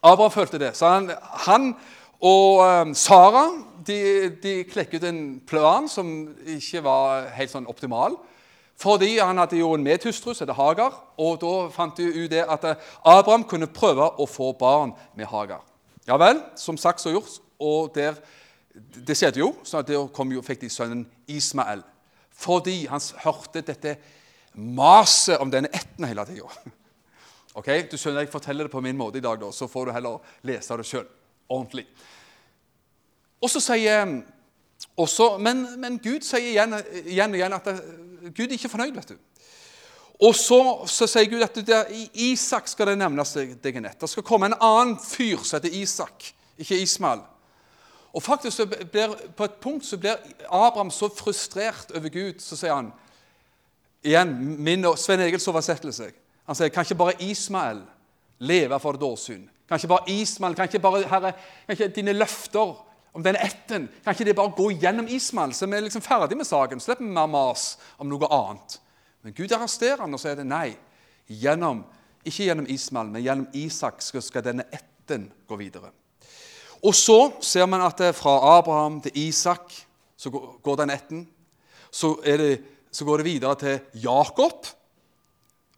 [0.00, 0.72] Abraham følte det.
[0.78, 1.10] Så han,
[1.44, 1.74] han
[2.24, 3.44] og um, Sara
[3.84, 6.08] de, de klekket en plan som
[6.54, 8.16] ikke var helt sånn optimal.
[8.80, 12.42] Fordi han hadde jo en medhustru som het Hagar, og da fant de ut det
[12.42, 12.64] at
[13.04, 15.62] Abraham kunne prøve å få barn med Hagar.
[16.08, 18.18] Ja vel, som sagt så gjort, og der,
[18.74, 21.82] det skjedde jo, så der jo, fikk de sønnen Ismael.
[22.34, 23.96] Fordi han hørte dette
[24.54, 26.48] maset om denne ætten hele tida.
[27.54, 27.84] Okay?
[27.86, 30.18] Du skjønner, Jeg forteller det på min måte i dag, da, så får du heller
[30.42, 31.04] lese det sjøl
[31.48, 31.84] ordentlig.
[33.38, 34.08] Og så sier
[34.96, 37.76] også, men, men, Gud sier igjen, igjen og igjen at det,
[38.34, 38.94] Gud er ikke fornøyd.
[38.96, 39.16] vet du.
[40.24, 40.58] Og så,
[40.90, 44.00] så sier Gud at det, i Isak skal det nevnes deg en ett.
[44.00, 47.24] Det skal komme en annen fyr som heter Isak, ikke Ismael.
[48.14, 52.56] Og faktisk så blir, På et punkt så blir Abraham så frustrert over Gud, så
[52.56, 52.92] sier han
[54.04, 56.10] Igjen min og Svein Egils oversettelse.
[56.44, 57.80] Han sier kan ikke bare Ismael
[58.38, 59.46] leve for dårsyn?
[59.68, 61.32] Kan ikke bare Ismael, kan ikke bare herre,
[61.66, 62.74] kan ikke dine løfter
[63.14, 66.36] om denne ætten Kan ikke det bare gå gjennom Ismael, så vi er liksom ferdig
[66.36, 66.80] med saken?
[66.80, 68.78] Slipper vi mer mas om noe annet.
[69.22, 70.76] Men Gud arresterer han og sier det nei.
[71.32, 71.80] Gjennom,
[72.24, 75.94] ikke gjennom Ismael, men gjennom Isak skal, denne ætten gå videre.
[76.84, 79.72] Og så ser man at fra Abraham til Isak
[80.16, 81.28] så går den etten.
[81.90, 82.60] Så, det,
[82.92, 84.66] så går det videre til Jakob.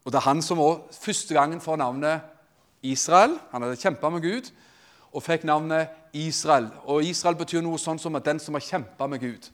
[0.03, 2.21] Og det er han som også første gangen får navnet
[2.83, 3.37] Israel.
[3.51, 4.51] Han hadde kjempa med Gud
[5.13, 6.67] og fikk navnet Israel.
[6.85, 9.49] Og Israel betyr noe sånn som den som har kjempa med Gud.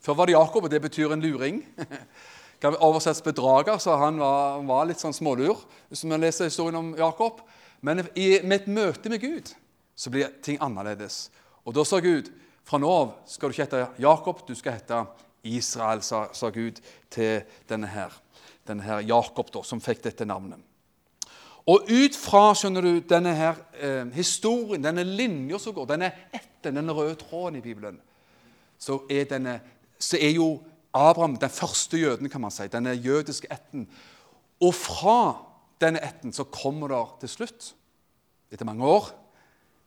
[0.00, 1.62] Før var det Jakob, og det betyr en luring.
[2.60, 5.62] kan oversettes bedrager, så han var, var litt sånn smålur.
[5.88, 7.40] hvis man leser historien om Jakob.
[7.80, 9.54] Men i, med et møte med Gud
[10.00, 11.26] så blir ting annerledes.
[11.68, 12.30] Og da sa Gud
[12.64, 15.02] fra nå av skal du ikke hete Jakob, du skal hete
[15.50, 16.80] Israel, sa, sa Gud
[17.12, 18.14] til denne her,
[18.68, 20.60] denne her Jakob, da, som fikk dette navnet.
[21.68, 26.78] Og ut fra skjønner du, denne her eh, historien, denne linja som går, denne etten,
[26.78, 28.00] denne røde tråden i Bibelen,
[28.80, 29.58] så er, denne,
[30.00, 30.54] så er jo
[30.96, 33.84] Abraham den første jøden, kan man si, denne jødiske etten.
[34.64, 35.20] Og fra
[35.80, 37.74] denne etten så kommer det til slutt,
[38.50, 39.12] etter mange år,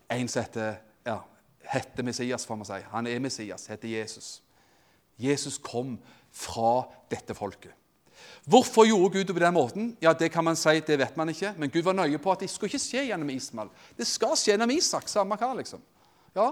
[0.09, 1.19] en som heter, ja,
[1.73, 2.81] heter Messias, får man si.
[2.91, 4.41] Han er Messias, heter Jesus.
[5.17, 5.97] Jesus kom
[6.31, 7.71] fra dette folket.
[8.45, 9.97] Hvorfor gjorde Gud det på den måten?
[10.01, 11.53] Ja, Det kan man si, det vet man ikke.
[11.57, 13.69] Men Gud var nøye på at det skulle ikke skje gjennom Ismael.
[13.97, 15.07] Det skal skje gjennom Isak.
[15.07, 15.81] samme hva, liksom.
[16.35, 16.51] Ja,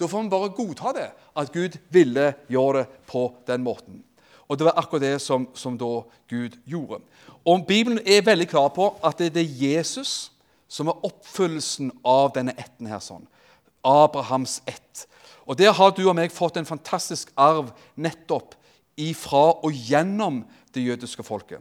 [0.00, 4.02] da får vi bare godta det, at Gud ville gjøre det på den måten.
[4.48, 7.00] Og Det var akkurat det som, som da Gud gjorde.
[7.44, 10.31] Og Bibelen er veldig klar på at det er Jesus
[10.72, 13.02] som er oppfyllelsen av denne etten her.
[13.04, 13.26] sånn.
[13.84, 15.06] Abrahams ett.
[15.46, 18.54] Og Der har du og meg fått en fantastisk arv nettopp
[18.96, 21.60] ifra og gjennom det jødiske folket.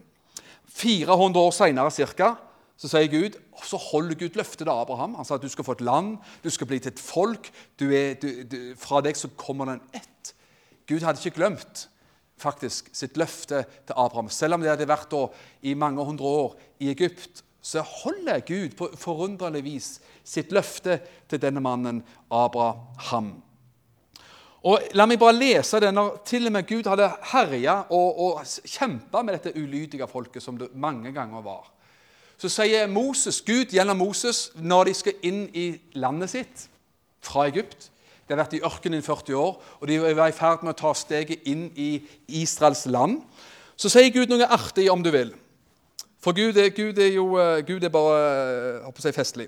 [0.71, 2.35] 400 år seinere ca.
[2.77, 5.15] Så sier Gud, så holder Gud løftet til Abraham.
[5.15, 7.51] Han sa at du skal få et land, du skal bli til et folk.
[7.77, 10.33] Er, du, du, fra deg så kommer det en ett.
[10.89, 11.87] Gud hadde ikke glemt
[12.41, 14.31] faktisk sitt løfte til Abraham.
[14.33, 15.27] Selv om det hadde vært da,
[15.61, 19.89] i mange hundre år i Egypt, så holder Gud på forunderlig vis
[20.23, 23.35] sitt løfte til denne mannen Abraham.
[24.65, 28.41] Og La meg bare lese det når til og med Gud hadde herja og, og
[28.45, 31.69] kjempa med dette ulydige folket, som det mange ganger var
[32.41, 36.63] så sier Moses, Gud gjennom Moses når de skal inn i landet sitt
[37.21, 37.91] fra Egypt
[38.25, 40.79] De har vært i ørkenen i 40 år, og de var i ferd med å
[40.79, 41.99] ta steget inn i
[42.39, 43.17] Israels land.
[43.75, 45.33] Så sier Gud noe artig, om du vil.
[46.21, 49.47] For Gud er, Gud er jo eh, Gud er bare håper å si festlig.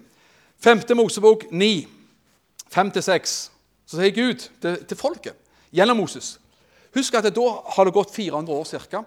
[0.64, 0.86] 5.
[0.98, 1.88] Mosebok 9,
[2.74, 3.34] 5-6.
[3.86, 5.38] Så sier Gud til, til folket
[5.74, 6.38] gjennom Moses
[6.94, 9.00] Husk at da har det gått 400 år ca.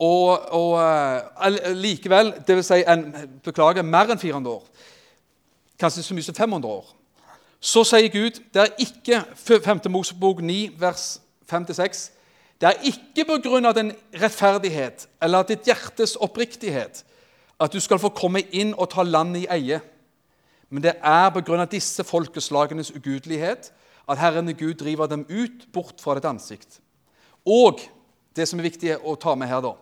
[0.00, 2.66] Og, og uh, likevel, dvs.
[2.66, 3.04] Si en,
[3.44, 4.64] beklager, mer enn 400 år.
[5.78, 6.88] Kanskje så mye som 500 år.
[7.60, 9.84] Så sier Gud det er ikke 5.
[9.92, 11.20] Mosebok 9, vers
[11.52, 12.08] 5-6
[12.60, 13.24] Det er ikke
[13.64, 17.04] av din rettferdighet eller ditt hjertes oppriktighet
[17.60, 19.80] at du skal få komme inn og ta landet i eie.
[20.68, 23.72] Men det er av disse folkeslagenes ugudelighet
[24.08, 26.80] at Herren Gud driver dem ut bort fra ditt ansikt.
[27.46, 27.80] Og
[28.36, 29.74] det som er viktig å ta med her, da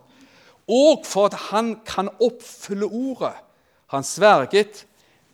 [0.68, 3.32] og for at han kan oppfylle ordet
[3.88, 4.84] han sverget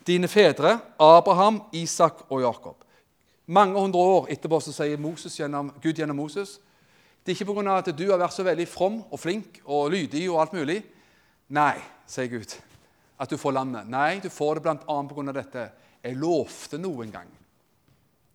[0.07, 2.76] dine fedre, Abraham, Isak og Jakob.
[3.46, 6.61] Mange hundre år etterpå så sier Moses gjennom, Gud gjennom Moses
[7.25, 7.79] det er ikke pga.
[7.79, 10.83] at du har vært så veldig from og flink og lydig og alt mulig.
[11.49, 12.53] Nei, sier Gud,
[13.19, 13.89] at du får landet.
[13.89, 14.99] Nei, du får det bl.a.
[15.09, 15.33] pga.
[15.33, 15.65] dette.
[16.05, 17.31] Jeg lovte noe en gang.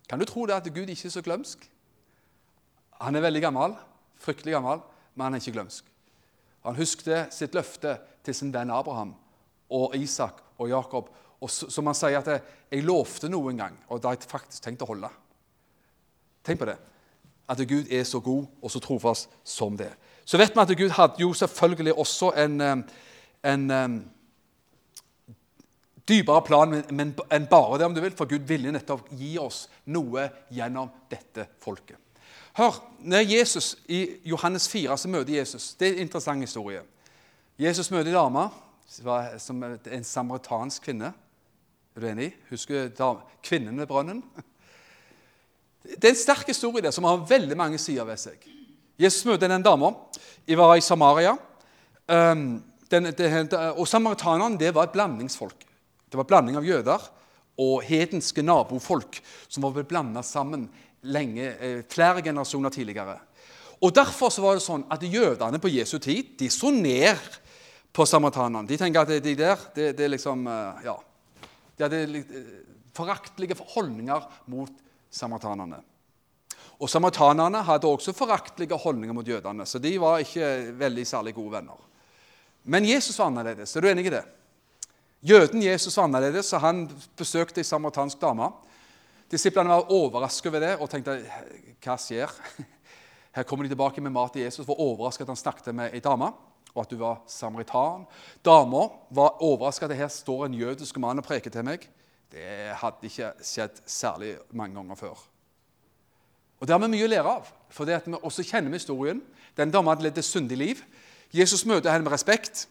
[0.10, 1.70] Kan du tro det at Gud ikke er så glømsk?
[3.00, 3.78] Han er veldig gammel,
[4.18, 4.82] fryktelig gammel,
[5.14, 5.86] men han er ikke glømsk.
[6.66, 9.14] Han husket sitt løfte til sin venn Abraham
[9.70, 11.14] og Isak og Jakob.
[11.40, 14.64] Og som han sier at 'jeg lovte noe en gang', og det har jeg faktisk
[14.64, 15.10] tenkt å holde.
[16.44, 16.78] Tenk på det.
[17.50, 19.90] At Gud er så god og så trofast som det.
[20.26, 22.62] Så vet vi at Gud hadde jo selvfølgelig også en,
[23.44, 23.72] en,
[26.10, 30.28] dypere plan enn bare det, om du vil, for Gud ville nettopp gi oss noe
[30.54, 31.98] gjennom dette folket.
[32.58, 36.82] Hør, når Jesus I Johannes 4 så møter Jesus Det er en interessant historie.
[37.60, 38.50] Jesus møter en dame
[39.40, 41.14] som en samaritansk kvinne.
[41.96, 42.32] Er du enig?
[42.50, 42.90] Husker
[43.44, 44.24] kvinnen ved brønnen?
[45.84, 48.44] Det er en sterk historie der, som har veldig mange sider ved seg.
[49.00, 49.94] Jesus møter den dama.
[50.48, 51.38] Jeg var i Samaria.
[52.10, 52.60] Um,
[52.92, 55.66] den, det, og Samaritanerne det var et blandingsfolk.
[56.10, 57.04] Det var blanding av jøder
[57.60, 60.68] og hedenske nabofolk som var blanda sammen
[61.04, 63.20] lenge, eh, flere generasjoner tidligere.
[63.82, 67.20] Og Derfor så var det sånn at jødene på Jesu tid de så ned
[67.94, 68.68] på samaritanerne.
[68.68, 70.98] De tenker at de der det, det liksom, eh, ja,
[71.78, 72.26] De hadde
[72.94, 74.72] foraktelige foraktlige holdninger mot
[75.12, 75.82] samaritanerne.
[76.80, 81.52] Og Samaritanerne hadde også foraktelige holdninger mot jødene, så de var ikke veldig særlig gode
[81.58, 81.80] venner.
[82.64, 83.76] Men Jesus var annerledes.
[83.76, 84.24] Er du enig i det?
[85.22, 86.86] Jøden Jesus var annerledes, så han
[87.18, 88.52] besøkte ei samaritansk dame.
[89.32, 91.18] Disiplene var overrasket over det og tenkte
[91.84, 92.32] hva skjer?
[93.36, 96.00] Her kommer de tilbake med mat til Jesus, var overrasket at han snakket med ei
[96.00, 96.32] dame.
[96.76, 98.06] og at du var samaritan.
[98.46, 101.88] Dama var overraska at her står en jødisk mann og preker til meg.
[102.30, 105.22] Det hadde ikke skjedd særlig mange ganger før.
[106.60, 109.22] Og Det har vi mye å lære av, for det at vi også kjenner historien.
[109.58, 110.84] Den dama hadde levd et syndig liv.
[111.34, 112.68] Jesus møter henne med respekt,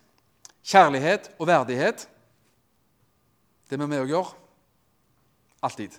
[0.65, 2.09] kjærlighet og verdighet.
[3.71, 4.37] Det må vi òg gjøre.
[5.63, 5.97] Alltid.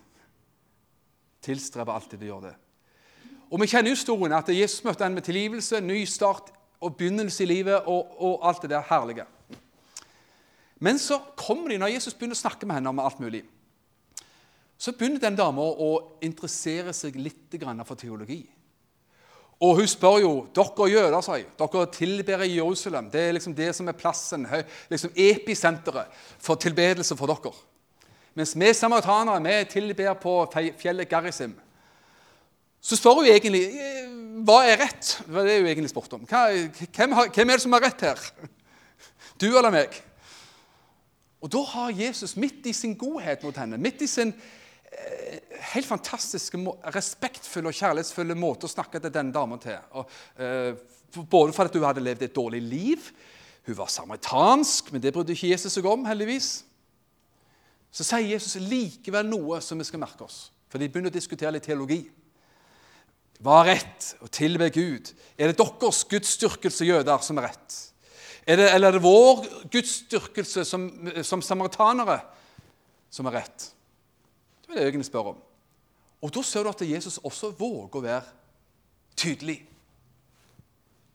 [1.43, 2.55] Tilstrebe alltid å gjøre det.
[3.49, 7.49] Og Vi kjenner historien at Jesus møtte henne med tilgivelse, ny start og begynnelse i
[7.49, 9.25] livet og, og alt det der herlige.
[10.79, 13.43] Men så kommer de, når Jesus begynner å snakke med henne om alt mulig,
[14.79, 15.89] så begynner den dama å
[16.23, 18.45] interessere seg litt for teologi.
[19.59, 23.09] Og hun spør jo dere jøder seg, dere tilber i Jerusalem.
[23.11, 24.47] Det er liksom det som er plassen,
[24.87, 27.51] liksom episenteret for tilbedelse for dere.
[28.39, 30.35] Mens vi samaritanere vi tilber på
[30.79, 31.57] fjellet Garisim.
[32.79, 33.65] Så spør hun egentlig
[34.47, 35.17] hva er rett.
[35.27, 36.23] Det er hun egentlig spurt om.
[36.23, 38.21] Hvem, hvem er det som har rett her?
[39.39, 39.97] Du eller meg?
[41.39, 44.33] Og da har Jesus midt i sin godhet mot henne, midt i sin
[44.91, 45.39] Eh,
[45.73, 46.57] helt fantastiske,
[46.95, 49.77] respektfulle og kjærlighetsfulle måte å snakke til denne dama til.
[49.91, 50.73] Og, eh,
[51.29, 53.11] både fordi hun hadde levd et dårlig liv,
[53.65, 56.63] hun var samaritansk, men det brydde ikke Jesus seg om, heldigvis.
[57.91, 61.51] Så sier Jesus likevel noe som vi skal merke oss, for de begynner å diskutere
[61.51, 62.09] litt teologi.
[63.41, 65.13] Hva er rett å tilbe Gud?
[65.37, 67.88] Er det deres gudsdyrkelse, jøder, som er rett?
[68.49, 70.87] Er det, eller er det vår gudsdyrkelse som,
[71.21, 72.17] som samaritanere
[73.13, 73.67] som er rett?
[74.65, 75.43] Det det jeg egentlig spør om.
[76.21, 78.23] Og Da ser du at Jesus også våger å være
[79.15, 79.59] tydelig.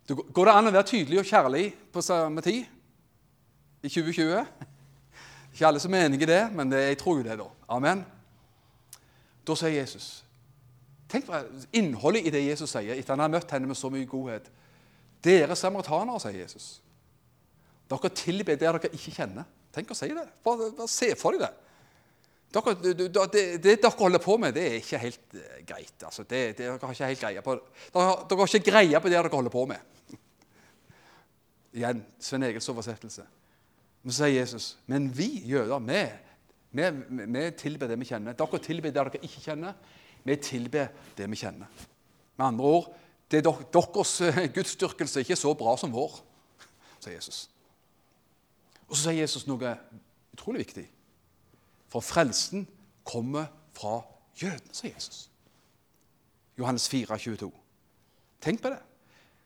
[0.07, 2.62] Går det an å være tydelig og kjærlig på samme tid
[3.83, 4.44] i 2020?
[5.55, 7.38] Ikke alle som er enig i det, men jeg tror jo det.
[7.38, 7.49] da.
[7.68, 8.05] Amen.
[9.47, 10.20] Da sier Jesus
[11.09, 11.37] Tenk på
[11.77, 14.49] innholdet i det Jesus sier etter han har møtt henne med så mye godhet.
[15.23, 16.81] Dere samaritanere, sier Jesus.
[17.94, 19.46] Dere tilber det dere ikke kjenner.
[19.74, 20.24] Tenk å si det.
[20.44, 21.52] Bare, bare se for deg det.
[22.54, 25.96] Dere, det, det, det, dere holder på med, det er ikke helt uh, greit.
[26.07, 29.16] Altså, det, dere har ikke helt greie på dere, dere har ikke greie på det
[29.18, 30.12] dere holder på med.
[31.80, 33.26] Igjen Svein Egils oversettelse.
[34.04, 36.02] Men så sier Jesus men vi jøder, vi,
[36.78, 38.38] vi, vi tilber det vi kjenner.
[38.38, 39.74] Dere tilber det dere ikke kjenner.
[40.24, 41.88] Vi tilber det vi kjenner.
[42.38, 42.92] Med andre ord
[43.33, 46.20] det er deres uh, gudsdyrkelse er ikke så bra som vår,
[47.02, 47.48] sier Jesus.
[48.88, 49.77] Og så sier Jesus noe
[50.35, 50.87] utrolig viktig.
[51.90, 52.66] For frelsen
[53.07, 54.01] kommer fra
[54.38, 55.29] jødene, sier Jesus.
[56.59, 57.51] Johannes 4, 22.
[58.44, 58.81] Tenk på det.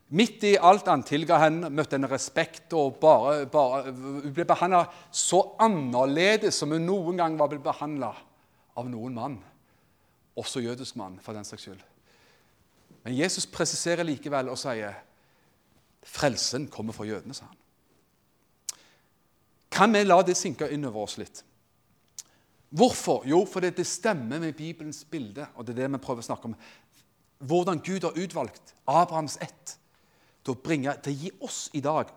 [0.09, 4.87] Midt i alt han tilga henne, møtte henne respekt og bare, bare Hun ble behandla
[5.13, 8.15] så annerledes som hun noen gang var blitt behandla
[8.79, 9.37] av noen mann.
[10.39, 11.83] Også jødisk mann, for den saks skyld.
[13.05, 14.97] Men Jesus presiserer likevel og sier
[16.09, 17.61] frelsen kommer fra jødene, sa han.
[19.71, 21.43] Kan vi la det synke innover oss litt?
[22.69, 23.25] Hvorfor?
[23.29, 25.47] Jo, fordi det stemmer med Bibelens bilde.
[25.55, 26.57] og Det er det vi prøver å snakke om.
[27.39, 29.79] Hvordan Gud har utvalgt Abrahams ett
[30.45, 32.11] til å bringe til å gi oss i dag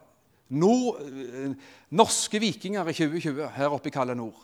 [0.52, 1.54] nord, eh,
[1.90, 4.40] norske vikinger i 2020 her oppe i kalde nord.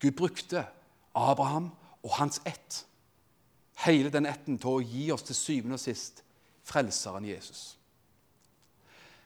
[0.00, 0.66] Gud brukte
[1.14, 1.70] Abraham
[2.02, 2.84] og hans ett,
[3.84, 6.22] hele den etten, til å gi oss til syvende og sist
[6.64, 7.76] frelseren Jesus.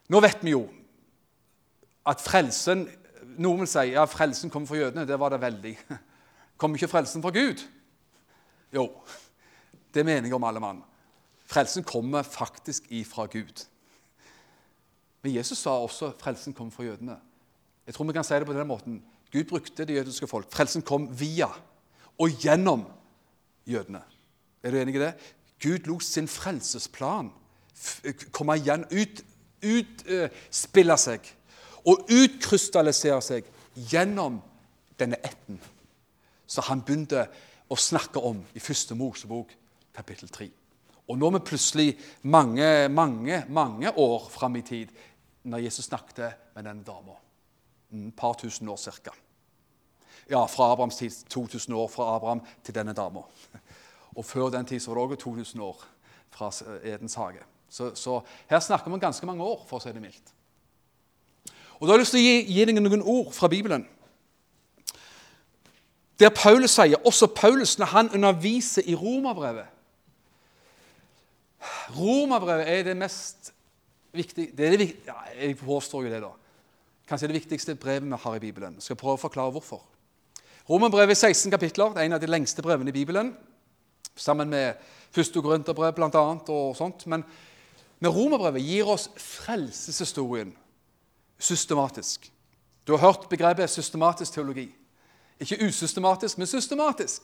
[0.09, 0.66] Nå vet vi jo
[2.07, 2.87] at frelsen
[3.37, 5.07] noen vil si ja, frelsen kommer fra jødene.
[5.09, 5.77] Det var det veldig.
[6.57, 7.61] Kommer ikke frelsen fra Gud?
[8.73, 8.87] Jo,
[9.92, 10.79] det er jeg om alle mann.
[11.47, 13.66] Frelsen kommer faktisk ifra Gud.
[15.23, 17.19] Men Jesus sa også frelsen kom fra jødene.
[17.87, 19.03] Jeg tror vi kan si det på denne måten.
[19.33, 20.49] Gud brukte det jødiske folk.
[20.53, 21.51] Frelsen kom via
[22.19, 22.87] og gjennom
[23.66, 24.01] jødene.
[24.62, 25.14] Er du enig i det?
[25.62, 27.31] Gud lot sin frelsesplan
[28.33, 31.37] komme igjen, utspille ut, uh, seg
[31.87, 33.49] og utkrystalliserer seg
[33.90, 34.40] gjennom
[34.99, 35.59] denne ætten
[36.46, 37.27] som han begynte
[37.68, 39.51] å snakke om i første Mosebok,
[39.94, 40.49] kapittel 3.
[41.07, 41.87] Og nå er vi plutselig
[42.31, 44.90] mange, mange, mange år fram i tid
[45.46, 47.14] når Jesus snakket med denne dama.
[47.90, 49.15] Et mm, par tusen år ca.
[50.31, 51.15] Ja, fra Abrahams tid.
[51.31, 53.23] 2000 år fra Abraham til denne dama.
[54.17, 55.85] Og før den tid så var det også 2000 år
[56.31, 56.50] fra
[56.83, 57.44] Edens hage.
[57.69, 60.33] Så, så her snakker vi ganske mange år, for å si det mildt.
[61.81, 63.87] Og Da har jeg lyst til å gi, gi deg noen ord fra Bibelen.
[66.20, 69.72] Der Paulus sier, også Paulus når han underviser i Romerbrevet
[71.96, 73.52] Romerbrevet er det mest
[74.12, 76.31] viktige det det, ja, Jeg påstår jo det, da.
[77.08, 78.74] Kanskje det viktigste brevet vi har i Bibelen.
[78.74, 79.83] Jeg skal prøve å forklare hvorfor.
[80.70, 81.92] Romerbrevet er 16 kapitler.
[81.92, 83.35] Det er en av de lengste brevene i Bibelen.
[84.16, 84.74] Sammen med
[85.10, 86.22] første Korinterbrev bl.a.
[86.48, 87.06] og sånt.
[87.06, 87.24] Men,
[88.00, 90.54] men Romerbrevet gir oss frelseshistorien
[91.39, 92.33] systematisk.
[92.87, 94.75] Du har hørt begrepet systematisk teologi.
[95.41, 97.23] Ikke usystematisk, men systematisk.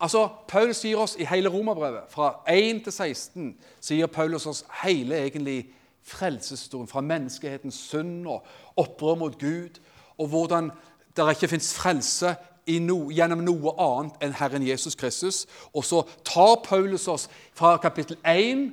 [0.00, 4.64] Altså, Paulus gir oss i hele romerbrevet, fra 1 til 16, så gir Paulus oss
[4.84, 5.66] hele egentlig
[6.02, 8.44] frelseshistorien fra menneskehetens synd og
[8.76, 9.80] opprør mot Gud,
[10.18, 10.70] og hvordan
[11.16, 12.34] det ikke fins frelse
[12.80, 15.46] no, gjennom noe annet enn Herren Jesus Kristus.
[15.74, 18.70] Og så tar Paulus oss fra kapittel 1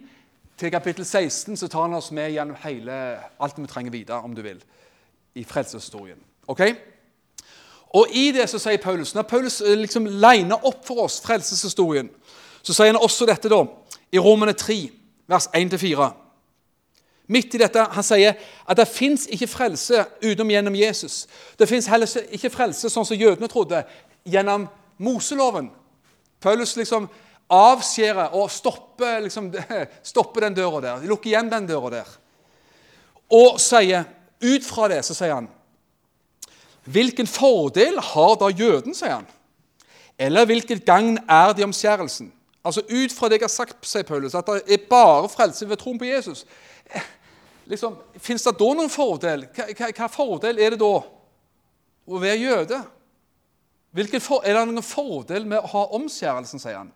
[0.57, 2.93] til kapittel 16 så tar han oss med gjennom hele,
[3.39, 4.61] alt vi trenger videre, om du vil,
[5.37, 6.19] i frelseshistorien.
[6.47, 6.61] Ok?
[7.95, 12.09] Og i det så sier Paulus, Når Paulus eh, liksom liner opp for oss frelseshistorien,
[12.61, 13.61] så sier han også dette da,
[14.11, 14.79] i Romene 3,
[15.27, 16.09] vers 1-4.
[17.27, 18.35] Midt i dette, Han sier
[18.67, 21.27] at det fins ikke frelse utenom gjennom Jesus.
[21.59, 23.83] Det fins heller ikke frelse sånn som jødene trodde,
[24.27, 24.67] gjennom
[24.97, 25.69] Moseloven.
[26.41, 27.07] Paulus liksom
[27.49, 29.51] avskjærer og stopper, liksom,
[30.11, 32.15] stopper den døra der, lukker igjen den døra der.
[33.31, 34.07] Og sier,
[34.43, 35.49] ut fra det så sier han
[36.87, 39.25] Hvilken fordel har da jøden, sier han?
[40.17, 42.29] Eller hvilket gagn er det i omskjærelsen?
[42.63, 45.77] Altså Ut fra det jeg har sagt, sier Paulus, at det er bare frelse ved
[45.81, 46.45] troen på Jesus
[47.67, 49.47] liksom, Fins det da noen fordel?
[49.55, 50.93] Hva, hva, hva, fordel er det da
[52.07, 52.81] å være jøde?
[54.21, 56.91] For, er det noen fordel med å ha omskjærelsen, sier han.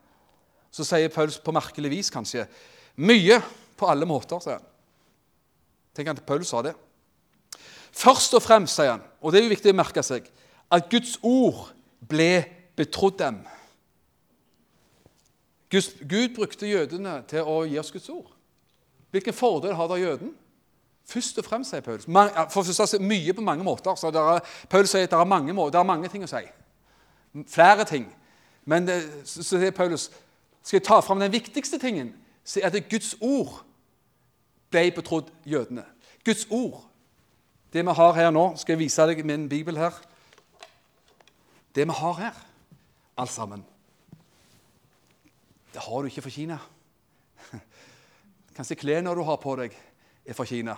[0.71, 2.45] Så sier Paulus på merkelig vis kanskje
[3.01, 3.39] mye
[3.79, 4.67] på alle måter, sier han.
[5.97, 6.75] Tenk at Paulus sa det.
[7.91, 10.27] Først og fremst, sier han, og det er jo viktig å merke seg,
[10.71, 11.71] at Guds ord
[12.07, 12.45] ble
[12.79, 13.41] betrodd dem.
[15.71, 18.31] Gud brukte jødene til å gi oss Guds ord.
[19.11, 20.33] Hvilken fordel har da jøden?
[21.07, 22.07] Først og fremst, sier Paulus.
[22.51, 23.95] For si mye på mange måter.
[23.95, 24.39] så er,
[24.69, 26.43] Paulus sier at det er, mange, det er mange ting å si.
[27.47, 28.07] Flere ting.
[28.65, 30.09] Men det, så sier Paulus
[30.61, 32.13] skal jeg ta fram den viktigste tingen,
[32.45, 33.63] så er det Guds ord
[34.71, 35.83] ble betrodd jødene.
[36.25, 36.83] Guds ord.
[37.73, 39.95] Det vi har her nå, skal jeg vise deg min bibel her.
[41.75, 42.39] Det vi har her,
[43.17, 43.65] alt sammen,
[45.73, 46.57] det har du ikke fra Kina.
[48.55, 49.75] Kanskje klærne du har på deg,
[50.25, 50.75] er fra Kina.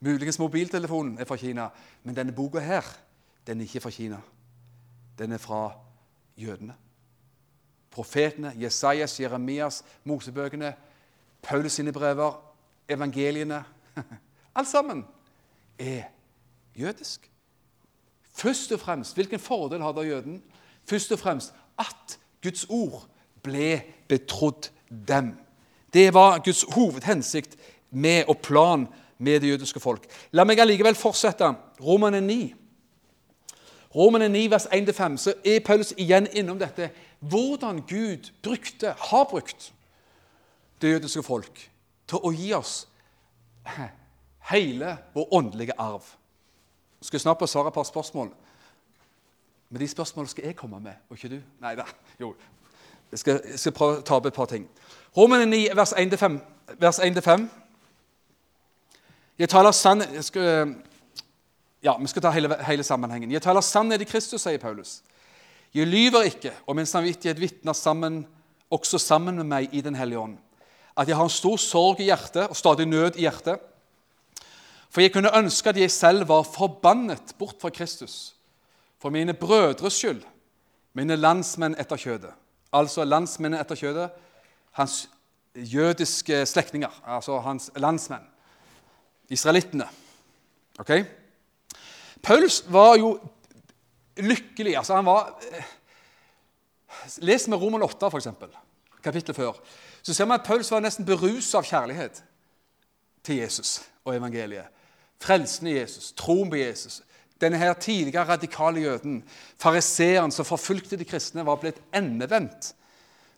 [0.00, 1.68] Muligens mobiltelefonen er fra Kina.
[2.04, 2.84] Men denne boka her,
[3.46, 4.20] den er ikke fra Kina.
[5.18, 5.72] Den er fra
[6.36, 6.74] jødene.
[7.90, 10.74] Profetene, Jesajas, Jeremias, Mosebøkene,
[11.42, 12.36] Paulus sine brever,
[12.88, 13.64] evangeliene
[14.54, 15.06] Alt sammen
[15.78, 16.02] er
[16.78, 17.30] jødisk.
[18.34, 20.42] Først og fremst, Hvilken fordel hadde jøden?
[20.84, 23.08] Først og fremst at Guds ord
[23.42, 24.70] ble betrodd
[25.08, 25.36] dem.
[25.92, 27.56] Det var Guds hovedhensikt
[27.90, 28.86] med og plan
[29.18, 30.06] med det jødiske folk.
[30.32, 31.50] La meg allikevel fortsette.
[31.80, 32.54] Romane 9.
[33.94, 36.90] Romane 9, vers 1-5, så er Paulus igjen innom dette.
[37.20, 39.72] Hvordan Gud brukte, har brukt,
[40.82, 41.70] det jødiske folk
[42.08, 42.84] til å gi oss
[44.52, 46.04] hele vår åndelige arv.
[47.02, 48.30] Skal snart på å svare et par spørsmål.
[49.68, 51.40] Men de spørsmålene skal jeg komme med, og ikke du.
[51.62, 51.84] Nei da.
[52.20, 52.32] Jo.
[53.12, 54.66] Jeg skal, jeg skal prøve å ta opp et par ting.
[55.16, 57.48] Romene 9, vers 1-5.
[59.38, 60.02] Jeg taler sann...
[60.12, 60.74] Jeg skal,
[61.84, 63.30] ja, Vi skal ta hele, hele, sammenhengen.
[63.32, 64.98] Jeg taler sannhet i Kristus, sier Paulus.
[65.74, 68.26] Jeg lyver ikke, og min samvittighet vitner sammen,
[68.70, 70.36] også sammen med meg i Den hellige ånd,
[70.96, 73.60] at jeg har en stor sorg i hjertet og stadig nød i hjertet.
[74.90, 78.34] For jeg kunne ønske at jeg selv var forbannet bort fra Kristus,
[78.98, 80.22] for mine brødres skyld,
[80.92, 82.32] mine landsmenn etter kjødet.
[82.72, 84.10] Altså landsmennene etter kjødet,
[84.72, 85.08] hans
[85.54, 88.26] jødiske slektninger, altså hans landsmenn
[89.28, 89.88] israelittene.
[90.78, 90.90] Ok?
[92.22, 93.18] Paulus var jo
[94.16, 94.76] lykkelig.
[94.76, 95.38] altså han var...
[95.52, 95.64] Eh,
[97.18, 98.28] les med Roman 8, f.eks.,
[99.02, 99.52] kapittelet før.
[100.02, 102.22] Så ser man at Paulus var nesten beruset av kjærlighet
[103.24, 104.66] til Jesus og evangeliet.
[105.22, 107.02] Frelsen i Jesus, troen på Jesus.
[107.40, 109.22] Denne her tidligere radikale jøden,
[109.58, 112.74] fariseeren som forfulgte de kristne, var blitt endevendt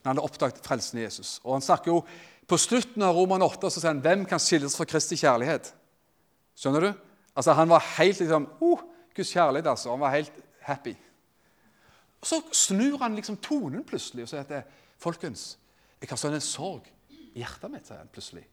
[0.00, 1.40] når han hadde oppdaget frelsen i Jesus.
[1.44, 2.04] Og han snakker jo,
[2.50, 5.72] På slutten av Roman 8 så sier han, 'Hvem kan skilles fra Kristi kjærlighet?'
[6.56, 6.92] Skjønner du?
[7.36, 8.80] Altså, Han var helt liksom oh,
[9.14, 9.90] Guds kjærlighet, altså.
[9.90, 10.94] Han var helt happy.
[12.20, 14.66] Og Så snur han liksom tonen plutselig og sier at
[14.98, 15.58] folkens,
[16.00, 17.86] jeg har sånn en sorg i hjertet mitt.
[17.86, 18.44] sier han plutselig.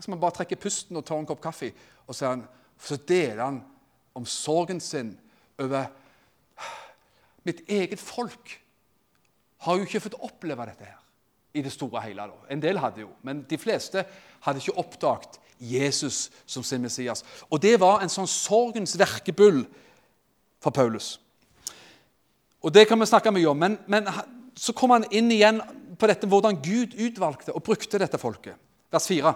[0.00, 1.70] Så man bare trekker pusten og tar en kopp kaffe,
[2.06, 2.44] og så, han,
[2.78, 3.62] så deler han
[4.16, 5.14] om sorgen sin
[5.60, 5.88] over
[7.46, 8.56] Mitt eget folk
[9.62, 10.98] har jo ikke fått oppleve dette her
[11.54, 12.24] i det store og hele.
[12.50, 14.02] En del hadde jo, men de fleste
[14.42, 17.22] hadde ikke oppdaget Jesus som sin Messias.
[17.46, 19.62] Og det var en sånn sorgens verkebyll
[20.58, 21.20] for Paulus.
[22.66, 24.10] Og det kan vi snakke mye om, men, men
[24.58, 25.62] så kom han inn igjen
[25.96, 28.58] på dette hvordan Gud utvalgte og brukte dette folket.
[28.92, 29.32] Vers 4.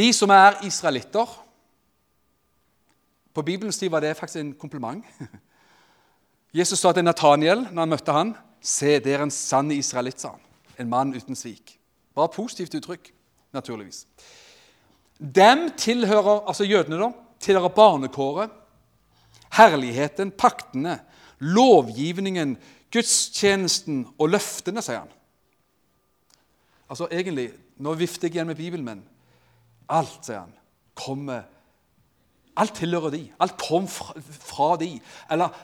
[0.00, 1.28] De som er israelitter,
[3.34, 5.04] På Bibelens tid var det faktisk en kompliment.
[6.58, 10.28] Jesus sa til Nataniel når han møtte han, 'Se, det er en sann israelitt', sa
[10.28, 10.40] han.
[10.78, 11.78] En mann uten svik.
[12.14, 13.12] Bare positivt uttrykk,
[13.52, 14.06] naturligvis.
[15.20, 18.50] Dem tilhører, altså jødene da, tilhører barnekåret,
[19.52, 21.00] herligheten, paktene,
[21.38, 22.58] lovgivningen,
[22.92, 25.12] gudstjenesten og løftene, sier han.
[26.90, 29.04] Altså egentlig, Nå vifter jeg igjen med Bibelen, men
[29.90, 30.54] alt, sier han,
[30.98, 31.48] kommer
[32.60, 33.20] Alt tilhører de.
[33.40, 34.90] Alt kom fra, fra de.
[35.32, 35.54] Eller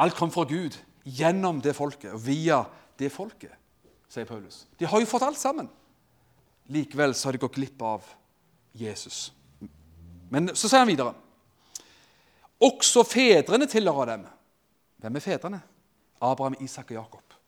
[0.00, 2.62] alt kom fra Gud gjennom det folket og via
[3.00, 3.52] det folket,
[4.08, 4.62] sier Paulus.
[4.78, 5.68] De har jo fått alt sammen.
[6.72, 8.06] Likevel så har de gått glipp av
[8.78, 9.32] Jesus.
[10.32, 11.12] Men så sier han videre
[12.62, 14.24] Også fedrene tilhører dem.
[15.02, 15.60] Hvem er fedrene?
[16.22, 17.38] Abraham, Isak og Jakob.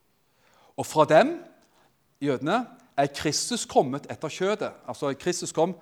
[0.74, 1.36] Og fra dem,
[2.20, 2.64] jødene,
[2.98, 4.72] er Kristus kommet etter kjødet.
[4.90, 5.76] Altså Kristus kom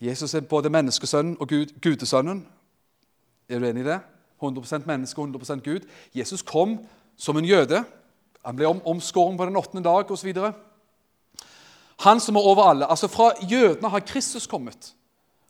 [0.00, 2.46] Jesus er både menneskesønnen og Gud, gudesønnen.
[3.48, 4.00] Er du enig i det?
[4.42, 5.86] 100 menneske og 100% Gud.
[6.14, 6.78] Jesus kom
[7.16, 7.84] som en jøde.
[8.44, 10.36] Han ble omskåren på den åttende dag osv.
[12.04, 12.90] Han som er over alle.
[12.90, 14.92] Altså Fra jødene har Kristus kommet.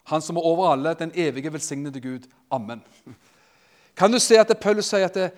[0.04, 2.28] Han som er over alle, den evige, velsignede Gud.
[2.50, 2.82] Amen.
[3.96, 5.30] Kan du se at Paulus sier at det,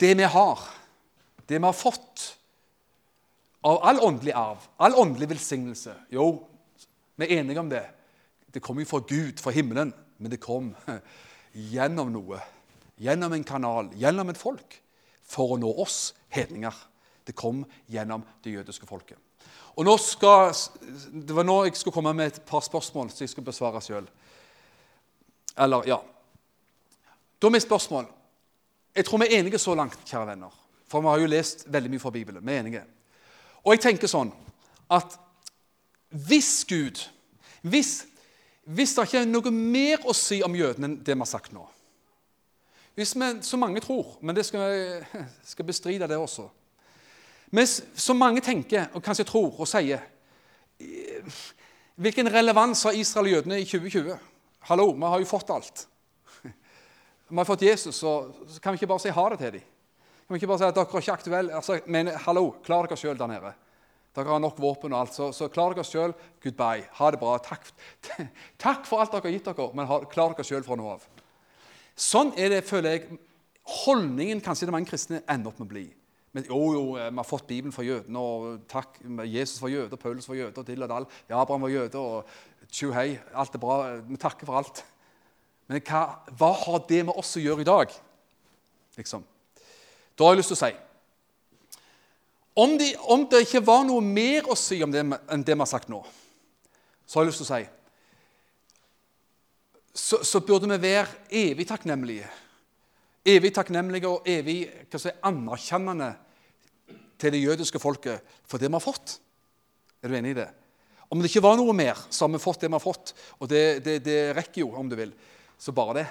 [0.00, 0.62] det vi har,
[1.48, 2.38] det vi har fått
[3.64, 6.46] av all åndelig arv, all åndelig velsignelse Jo,
[7.16, 7.84] vi er enige om det.
[8.54, 10.72] Det kom jo fra Gud, fra himmelen, men det kom
[11.74, 12.40] gjennom noe.
[13.02, 14.78] Gjennom en kanal, gjennom et folk,
[15.26, 16.74] for å nå oss hedninger.
[17.26, 19.18] Det kom gjennom det jødiske folket.
[19.74, 20.52] Og nå skal,
[21.10, 24.06] Det var nå jeg skulle komme med et par spørsmål som jeg skulle besvare sjøl.
[25.58, 26.00] Eller, ja
[27.38, 28.06] Da er mitt spørsmål
[28.94, 30.54] Jeg tror vi er enige så langt, kjære venner.
[30.86, 32.46] For vi har jo lest veldig mye fra Bibelen.
[32.46, 32.84] Vi er enige.
[33.64, 34.30] Og jeg tenker sånn
[34.92, 35.16] at
[36.14, 37.00] hvis Gud
[37.62, 38.06] Hvis,
[38.64, 41.54] hvis det ikke er noe mer å si om jødene enn det vi har sagt
[41.54, 41.64] nå
[42.94, 45.02] Hvis vi, så mange tror, men det skal
[45.52, 46.46] skal bestride det også
[47.50, 50.06] Hvis så mange tenker, og kanskje tror og sier
[51.94, 54.16] Hvilken relevans har Israel og jødene i 2020?
[54.70, 55.84] Hallo, vi har jo fått alt.
[57.28, 59.62] Vi har fått Jesus, så kan vi ikke bare si ha det til dem.
[60.26, 61.54] Kan vi ikke bare si at dere er ikke aktuelle?
[61.54, 63.52] Altså, men hallo, klar dere sjøl der nede.
[64.14, 66.14] Dere har nok våpen og alt, så, så klar dere sjøl.
[66.42, 66.86] Goodbye.
[67.00, 67.34] Ha det bra.
[67.42, 67.66] Takk,
[68.64, 71.06] takk, for alt dere har gitt dere, men klar dere sjøl fra nå av.
[71.98, 73.18] Sånn er det, føler jeg,
[73.84, 75.84] holdningen kanskje det mange kristne ender opp med å bli.
[76.34, 78.98] Men, jo, jo, eh, vi har fått Bibelen for jødene, og takk,
[79.30, 81.10] Jesus var jøde, og Paulus var jøde, og dill og dall.
[81.30, 83.76] Abraham var jøde, og tjo hei, alt er bra.
[84.06, 84.82] Vi takker for alt.
[85.70, 86.06] Men hva,
[86.38, 87.94] hva har det med oss å gjøre i dag?
[88.98, 89.22] Liksom.
[90.14, 90.74] Da har jeg lyst til å si
[92.54, 95.62] om, de, om, det ikke var noe mer å si om det enn det vi
[95.62, 96.02] har sagt nå,
[97.06, 97.64] så har jeg lyst til å si
[99.94, 102.26] så, så burde vi være evig takknemlige.
[103.24, 104.66] Evig takknemlige og evig
[104.98, 106.10] si, anerkjennende
[107.20, 109.16] til det jødiske folket for det vi har fått.
[110.02, 110.48] Er du enig i det?
[111.14, 113.14] Om det ikke var noe mer, så har vi fått det vi har fått.
[113.38, 115.14] Og det, det, det rekker jo, om du vil.
[115.60, 116.06] Så bare det.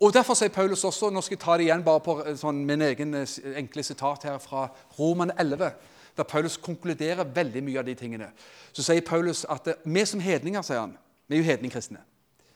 [0.00, 2.62] Og Derfor sier Paulus også Nå skal jeg ta det igjen bare på eh, sånn,
[2.66, 4.68] min egen eh, enkle sitat her fra
[4.98, 5.72] Roman 11,
[6.18, 8.28] der Paulus konkluderer veldig mye av de tingene.
[8.72, 10.94] Så sier Paulus at eh, vi som hedninger, sier han
[11.26, 11.98] Vi er jo hedningkristne.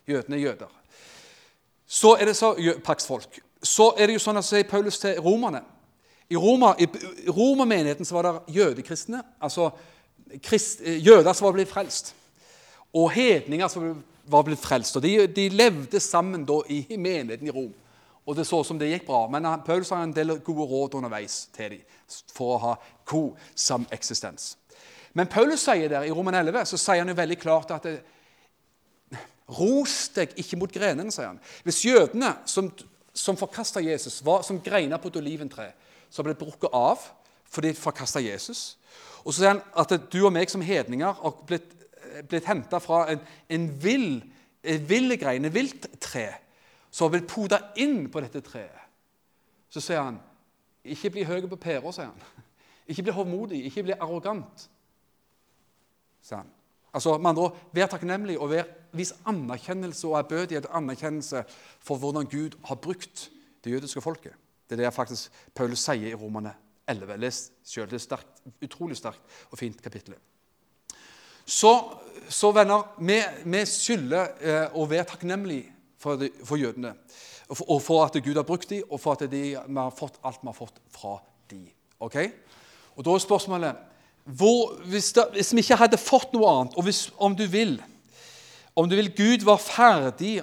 [0.09, 0.70] Jødene er jøder.
[1.86, 3.40] Så er det så, paksfolk.
[3.62, 5.61] Så er det jo sånn at sier Paulus til romerne
[6.30, 6.86] I, Roma, i
[7.28, 9.70] romermenigheten så var det jødekristne, altså
[10.43, 12.14] krist, jøder som var blitt frelst,
[12.95, 14.01] og hedninger som var
[14.31, 14.97] var blitt frelst.
[14.97, 17.73] og De, de levde sammen da i menigheten i Rom.
[18.27, 19.25] Og det så som det gikk bra.
[19.31, 21.87] Men Paulus har en del gode råd underveis til dem
[22.35, 22.73] for å ha
[23.09, 24.57] god sameksistens.
[25.12, 27.99] Men Paulus sier der i Roman 11 så sier han jo veldig klart at det,
[29.53, 31.41] Ros deg ikke mot grenene, sier han.
[31.66, 32.70] Hvis jødene som,
[33.12, 35.66] som forkasta Jesus, var som greiner på et oliventre,
[36.09, 37.03] som ble brukket av
[37.53, 38.79] fordi de forkasta Jesus
[39.25, 41.75] Og så sier han at du og meg som hedninger har blitt
[42.29, 44.23] blitt henta fra en, en vill
[44.63, 46.29] vill grein, et vilt tre,
[46.91, 48.79] som har blitt poda inn på dette treet.
[49.73, 50.21] Så sier han,
[50.85, 52.23] 'Ikke bli høy på pæra', sier han.
[52.89, 54.69] 'Ikke bli hovmodig, ikke bli arrogant',
[56.23, 56.51] sier han.
[56.95, 61.45] Altså, med andre ord, Vær takknemlig og vær, vis anerkjennelse og ærbødighet og anerkjennelse
[61.81, 63.31] for hvordan Gud har brukt
[63.65, 64.33] det jødiske folket.
[64.69, 66.55] Det er det faktisk Paulus sier i Romane
[66.89, 67.17] 11.
[67.17, 70.15] Les selv, Det er sterkt, utrolig sterkt og fint kapittel.
[71.47, 71.72] Så,
[72.28, 75.70] så venner, vi, vi skylder eh, å være takknemlige
[76.01, 76.95] for, de, for jødene.
[77.53, 80.20] Og og for, at Gud har brukt dem, og for at de, vi har fått
[80.24, 81.18] alt vi har fått fra
[81.51, 81.66] dem.
[82.01, 82.30] Okay?
[82.97, 83.88] Og Da er spørsmålet
[84.24, 87.80] hvor, hvis, det, hvis, vi ikke hadde fått noe annet, og hvis, om du vil
[88.74, 90.40] Om du vil, Gud var ferdig,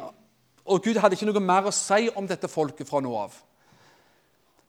[0.66, 3.34] og Gud hadde ikke noe mer å si om dette folket fra nå av.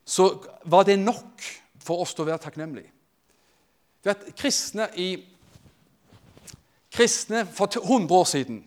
[0.01, 0.31] Så
[0.64, 1.45] var det nok
[1.85, 2.89] for oss til å være takknemlige.
[4.09, 5.11] At kristne, i,
[6.91, 8.64] kristne for 100 år siden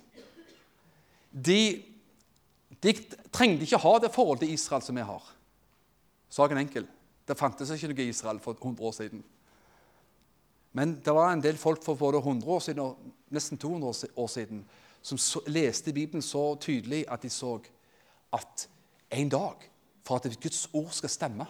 [1.34, 1.84] de,
[2.84, 2.94] de
[3.34, 5.30] trengte ikke ha det forholdet til Israel som vi har.
[6.30, 6.86] Saken enkel.
[7.28, 9.24] Det fantes ikke noe Israel for 100 år siden.
[10.74, 12.98] Men det var en del folk for både 100 år siden og
[13.34, 14.64] nesten 200 år siden
[15.04, 17.58] som så, leste Bibelen så tydelig at de så
[18.34, 18.68] at
[19.14, 19.70] en dag,
[20.04, 21.46] for at Guds ord skal stemme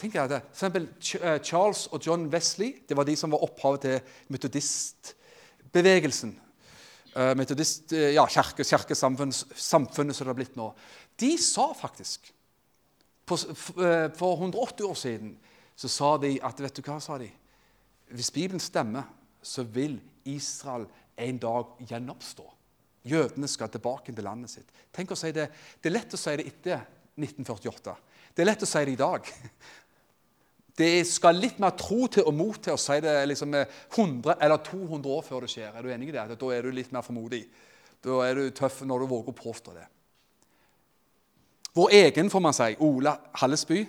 [0.00, 0.38] Tenk deg det.
[0.48, 0.86] For eksempel
[1.20, 5.19] eh, Charles og John Wesley det var de som var opphavet til metodistbevegelsen.
[7.10, 10.68] Uh, metodist, uh, ja, kirke, kirkesamfunnet som det har blitt nå.
[11.18, 15.32] De sa faktisk uh, For 180 år siden
[15.80, 17.30] så sa de at vet du hva, sa de?
[18.14, 19.06] Hvis Bibelen stemmer,
[19.42, 19.96] så vil
[20.28, 20.84] Israel
[21.20, 22.44] en dag gjenoppstå.
[23.08, 24.72] Jødene skal tilbake til landet sitt.
[24.92, 25.48] Tenk å si Det
[25.80, 26.82] Det er lett å si det etter
[27.16, 27.96] 1948.
[28.34, 29.26] Det er lett å si det i dag.
[30.80, 34.62] Det skal litt mer tro til og mot til å si det liksom 100 eller
[34.64, 35.74] 200 år før det skjer.
[35.76, 36.24] Er du enig i det?
[36.40, 37.42] Da er du litt mer formodig.
[38.00, 39.84] Da er du tøff når du våger å påstå det.
[41.76, 43.12] Vår egen, får man si, Ola
[43.42, 43.84] Hallesby,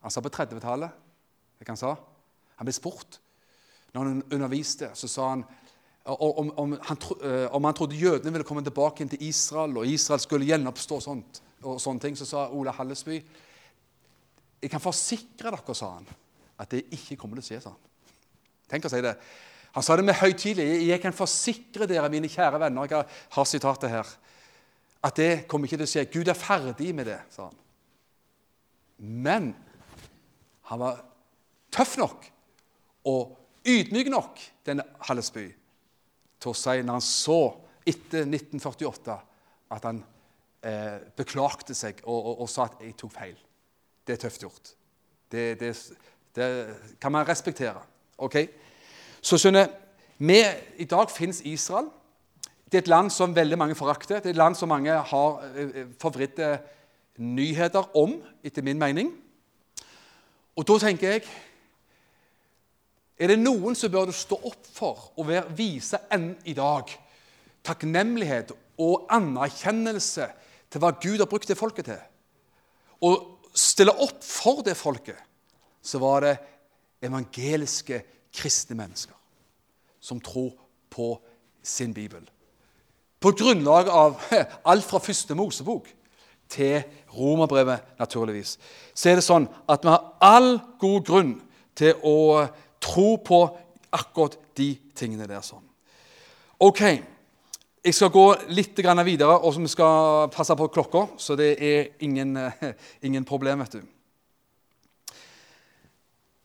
[0.00, 1.76] han sa på 30-tallet Han
[2.56, 3.18] han ble spurt
[3.92, 5.44] når han underviste, så sa han
[6.04, 10.20] om, om, han, eh, om han trodde jødene ville komme tilbake til Israel, og Israel
[10.22, 13.18] skulle gjenoppstå og, sånt, og sånne ting, så sa Ola Hallesby
[14.60, 16.08] jeg kan forsikre dere, sa han,
[16.60, 17.62] at det ikke kommer til å skje.
[17.64, 17.88] sa Han
[18.70, 19.14] Tenk å si det.
[19.74, 20.86] Han sa det med høytidelig.
[20.88, 23.06] Jeg kan forsikre dere, mine kjære venner, jeg
[23.36, 24.12] har sitatet her,
[25.02, 26.06] at det kommer ikke til å skje.
[26.12, 27.58] Gud er ferdig med det, sa han.
[29.00, 29.50] Men
[30.68, 31.00] han var
[31.72, 32.26] tøff nok
[33.08, 33.36] og
[33.66, 35.46] ydmyk nok, denne Hallesby,
[36.40, 37.40] til å si når han så
[37.88, 39.16] etter 1948
[39.72, 40.02] at han
[40.66, 43.40] eh, beklagte seg og, og, og sa at 'jeg tok feil'.
[44.06, 44.72] Det er tøft gjort.
[45.30, 45.74] Det, det,
[46.36, 46.48] det
[47.00, 47.82] kan man respektere.
[48.18, 48.36] Ok?
[49.20, 49.68] Så skjønner
[50.18, 50.40] vi,
[50.76, 51.88] I dag fins Israel.
[52.70, 54.20] Det er et land som veldig mange forakter.
[54.20, 56.58] Det er et land som mange har eh, eh, forvridde
[57.18, 59.10] nyheter om, etter min mening.
[60.56, 61.24] Og da tenker jeg
[63.20, 66.88] Er det noen som bør du stå opp for og være, vise enn i dag
[67.68, 70.28] takknemlighet og anerkjennelse
[70.72, 71.98] til hva Gud har brukt det folket til?
[73.04, 75.18] Og stille opp for det folket,
[75.82, 76.36] så var det
[77.02, 78.02] evangeliske
[78.34, 79.16] kristne mennesker
[80.00, 80.52] som tror
[80.90, 81.14] på
[81.62, 82.22] sin bibel.
[83.20, 84.20] På grunnlag av
[84.70, 85.88] alt fra første Mosebok
[86.50, 86.82] til
[87.14, 88.56] Romerbrevet, naturligvis,
[88.94, 91.34] så er det sånn at vi har all god grunn
[91.78, 92.46] til å
[92.82, 93.40] tro på
[93.94, 95.42] akkurat de tingene der.
[95.44, 95.64] sånn.
[96.60, 96.82] Ok,
[97.80, 102.36] jeg skal gå litt videre, og vi skal passe på klokka, så det er ingen,
[103.06, 103.58] ingen problem.
[103.60, 103.82] vet du.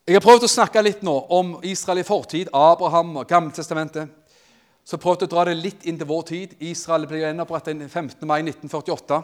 [0.06, 4.08] Jeg har prøvd å snakke litt nå om Israel i fortid, Abraham og Gammeltestamentet.
[4.86, 6.52] Så prøvd å dra det litt inn til vår tid.
[6.62, 8.22] Israel ble gjenopprettet 15.
[8.22, 9.18] mai 1948.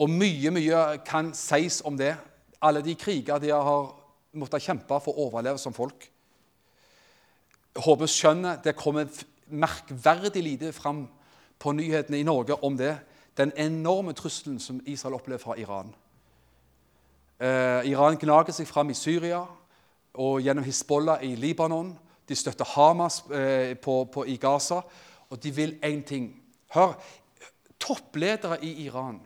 [0.00, 2.14] Og mye mye kan sies om det.
[2.62, 3.90] Alle de kriger de har
[4.38, 6.06] måttet kjempe for å overleve som folk.
[7.74, 9.10] Jeg håper skjønner det kommer
[9.50, 11.08] merkverdig lite fram
[11.58, 12.96] på nyhetene i Norge om det.
[13.36, 15.94] Den enorme trusselen som Israel opplever fra Iran.
[17.40, 19.44] Eh, Iran gnager seg fram i Syria
[20.20, 21.94] og gjennom Hizbollah i Libanon.
[22.28, 24.82] De støtter Hamas eh, på, på, i Gaza,
[25.30, 26.28] og de vil én ting.
[26.74, 26.94] Hør,
[27.80, 29.20] toppledere i Iran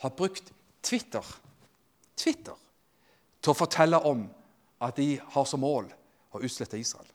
[0.00, 0.52] har brukt
[0.82, 1.24] Twitter,
[2.16, 2.56] Twitter
[3.42, 4.24] til å fortelle om
[4.80, 5.90] at de har som mål
[6.32, 7.09] å utslette Israel.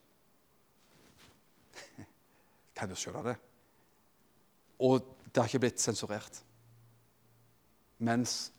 [2.76, 3.36] Kan du skjønne det?
[4.84, 4.99] Og
[5.30, 6.41] det har ikke blitt sensurert.
[7.97, 8.51] Mens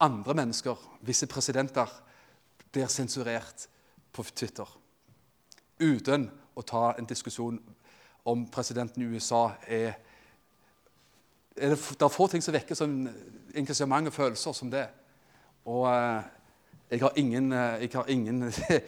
[0.00, 1.90] andre mennesker, visse presidenter,
[2.72, 3.68] blir sensurert
[4.12, 4.68] på Twitter.
[5.80, 7.58] Uten å ta en diskusjon
[8.26, 9.96] om presidenten i USA er,
[11.56, 12.96] er det, det, er få ting som vekker sånn
[13.56, 14.86] engasjement og følelser som det.
[15.68, 16.24] Og eh,
[16.90, 18.80] jeg har ingen, eh, jeg har ingen det,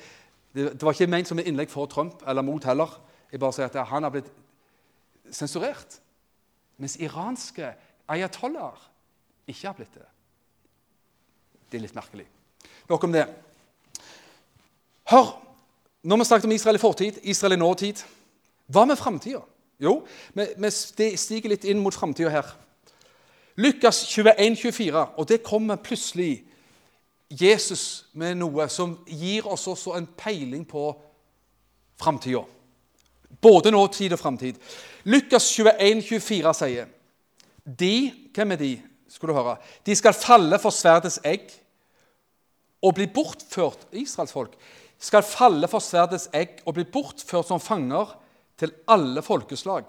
[0.54, 2.98] det, var ikke ment som et innlegg for Trump eller mot heller.
[3.32, 4.30] Jeg bare sier at han har blitt
[5.30, 5.98] sensurert.
[6.78, 7.72] Mens iranske
[8.08, 8.78] ayatollaher
[9.48, 10.06] ikke har blitt det.
[11.68, 12.26] Det er litt merkelig.
[12.88, 13.26] Nok om det.
[15.10, 15.34] Hør!
[16.02, 18.04] Når vi snakket om Israel i fortid, Israel i nåtid
[18.70, 19.40] Hva med framtida?
[19.80, 22.48] Jo, vi, stiger litt inn mot framtida her.
[23.58, 26.44] Lukas 21, 24, og det kommer plutselig
[27.30, 30.90] Jesus med noe som gir oss også en peiling på
[32.00, 32.42] framtida.
[33.40, 34.56] Både nåtid og framtid.
[35.04, 36.88] Lukas 21, 24 sier
[37.64, 38.72] De, hvem er de?
[39.08, 39.56] Skal du høre?
[39.86, 41.48] De skal falle for sverdets egg
[42.84, 44.54] og bli bortført Israels folk
[44.98, 48.16] skal falle for sverdets egg og bli bortført som fanger
[48.58, 49.86] til alle folkeslag.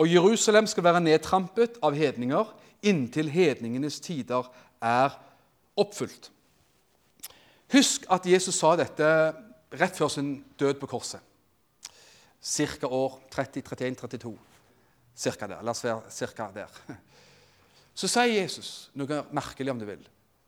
[0.00, 2.52] Og Jerusalem skal være nedtrampet av hedninger
[2.86, 4.46] inntil hedningenes tider
[4.80, 5.16] er
[5.80, 6.30] oppfylt.
[7.72, 9.08] Husk at Jesus sa dette
[9.80, 11.20] rett før sin død på korset.
[12.40, 12.88] Ca.
[12.88, 14.32] år 30-31-32.
[15.16, 15.62] Cirka der.
[15.62, 16.72] La oss være cirka der.
[17.94, 20.02] Så sier Jesus noe merkelig, om du vil.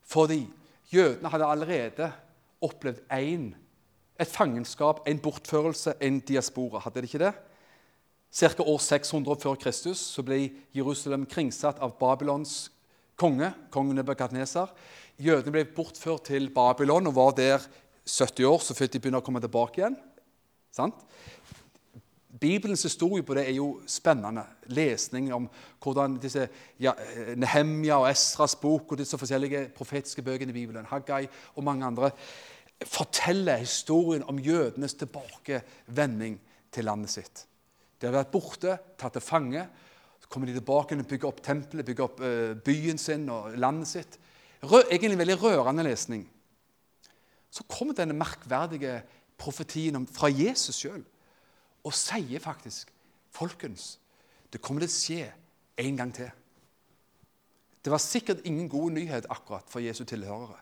[0.08, 0.46] Fordi
[0.92, 2.12] jødene hadde allerede
[2.62, 3.50] opplevd én.
[4.20, 6.80] Et fangenskap, en bortførelse, en diaspora.
[6.84, 7.32] Hadde de ikke det?
[8.32, 8.62] Ca.
[8.64, 12.70] år 600 før Kristus så ble Jerusalem kringsatt av Babylons
[13.20, 14.72] konge, kongen Nebuchadnezzar.
[15.20, 17.66] Jødene ble bortført til Babylon og var der
[18.08, 19.98] 70 år, så før de begynner å komme tilbake igjen.
[20.72, 20.96] Sant?
[22.40, 24.44] Bibelens historie på det er jo spennende.
[24.72, 25.48] Lesning om
[25.82, 26.46] hvordan disse
[26.80, 26.94] ja,
[27.36, 31.26] Nehemja og Esras bok og disse forskjellige profetiske bøkene i Bibelen, Haggai
[31.56, 32.10] og mange andre,
[32.88, 36.40] forteller historien om jødenes tilbakevending
[36.72, 37.44] til landet sitt.
[38.00, 39.66] De har vært borte, tatt til fange.
[40.24, 43.92] Så kommer de tilbake og bygger opp tempelet, bygger opp uh, byen sin og landet
[43.92, 44.18] sitt.
[44.64, 46.24] Rø egentlig veldig rørende lesning.
[47.52, 49.02] Så kommer denne merkverdige
[49.36, 51.02] profetien fra Jesus sjøl
[51.84, 52.92] og sier faktisk
[53.32, 53.98] Folkens,
[54.52, 55.28] det kommer til å skje
[55.80, 56.28] en gang til.
[57.80, 60.58] Det var sikkert ingen god nyhet akkurat for Jesu tilhørere.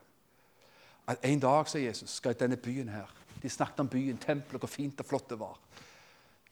[1.11, 3.11] At en dag, sa Jesus, skal denne byen her
[3.41, 5.59] De snakket om byen, tempelet, hvor fint og flott det var.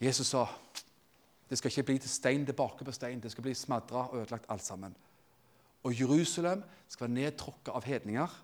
[0.02, 0.48] Jesus sa
[1.50, 3.22] det skal ikke bli til stein tilbake på stein.
[3.22, 4.96] Det skal bli smadra og ødelagt alt sammen.
[5.84, 8.36] Og Jerusalem skal være nedtråkka av hedninger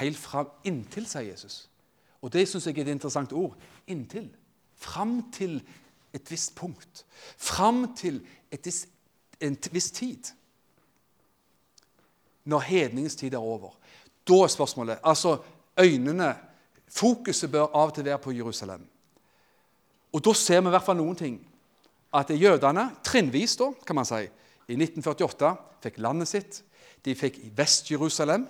[0.00, 1.70] helt fram inntil, sier Jesus.
[2.22, 3.56] Og det syns jeg er et interessant ord.
[3.86, 4.30] Inntil.
[4.76, 5.60] Fram til
[6.14, 7.04] et visst punkt.
[7.36, 8.20] Fram til
[8.50, 8.86] vis,
[9.40, 10.32] en viss tid.
[12.44, 13.74] Når hedningens tid er over.
[14.26, 15.38] Da er spørsmålet Altså,
[15.78, 16.34] øynene
[16.96, 18.86] Fokuset bør av og til være på Jerusalem.
[20.12, 21.34] Og da ser vi i hvert fall noen ting.
[22.14, 24.22] At jødene, trinnvis, da, kan man si,
[24.70, 25.50] i 1948
[25.82, 26.60] fikk landet sitt.
[27.04, 28.46] De fikk Vest-Jerusalem.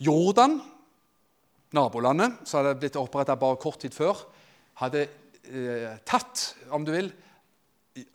[0.00, 0.58] Jordan,
[1.72, 4.18] nabolandet, som hadde blitt oppretta bare kort tid før,
[4.80, 5.06] hadde
[5.44, 7.12] eh, tatt, om du vil,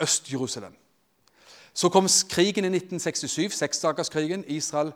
[0.02, 0.74] Øst-Jerusalem.
[1.76, 4.44] Så kom krigen i 1967, seksdagerskrigen.
[4.48, 4.92] Israel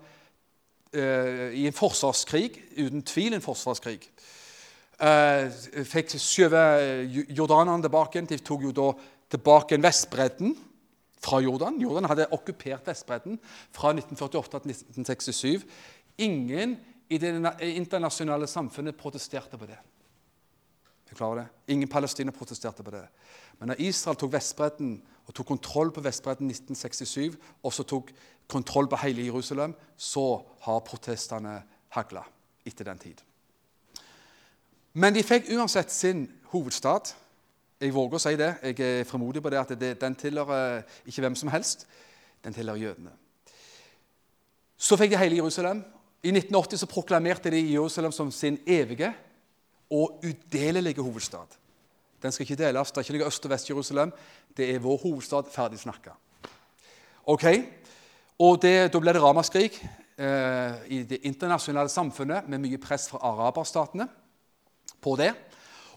[0.92, 4.06] eh, i en forsvarskrig, uten tvil en forsvarskrig.
[5.00, 5.50] Eh,
[5.84, 8.24] fikk skjøvet jordanerne tilbake.
[8.24, 8.88] De tok jo da
[9.30, 10.56] tilbake Vestbredden
[11.20, 11.78] fra Jordan.
[11.80, 13.38] Jordan hadde okkupert Vestbredden
[13.76, 15.66] fra 1948 til 1967.
[16.18, 16.78] Ingen
[17.10, 19.78] i det internasjonale samfunnet protesterte på det.
[21.10, 21.48] Er klar over det?
[21.74, 23.04] Ingen palestinere protesterte på det.
[23.58, 28.12] Men når Israel tok Vestbredden og tok kontroll på Vestbredden 1967, og så tok
[28.50, 31.62] kontroll på hele Jerusalem, så har protestene
[31.94, 32.22] hagla
[32.66, 33.22] etter den tid.
[34.92, 37.12] Men de fikk uansett sin hovedstad.
[37.80, 38.50] Jeg våger å si det.
[38.62, 41.86] Jeg er fremodig på det at det, den tilhører ikke hvem som helst.
[42.44, 43.12] Den tilhører jødene.
[44.80, 45.82] Så fikk de hele Jerusalem.
[46.22, 49.12] I 1980 så proklamerte de Jerusalem som sin evige
[49.90, 51.56] og udelelige hovedstad.
[52.22, 52.90] Den skal ikke deles.
[52.90, 54.12] Det er ikke noe Øst- og Vest-Jerusalem.
[54.56, 56.10] Det er vår hovedstad ferdig snakka.
[57.26, 57.44] Ok?
[58.38, 59.76] Og det, Da ble det ramaskrik
[60.18, 64.08] eh, i det internasjonale samfunnet med mye press fra araberstatene
[65.00, 65.34] på det.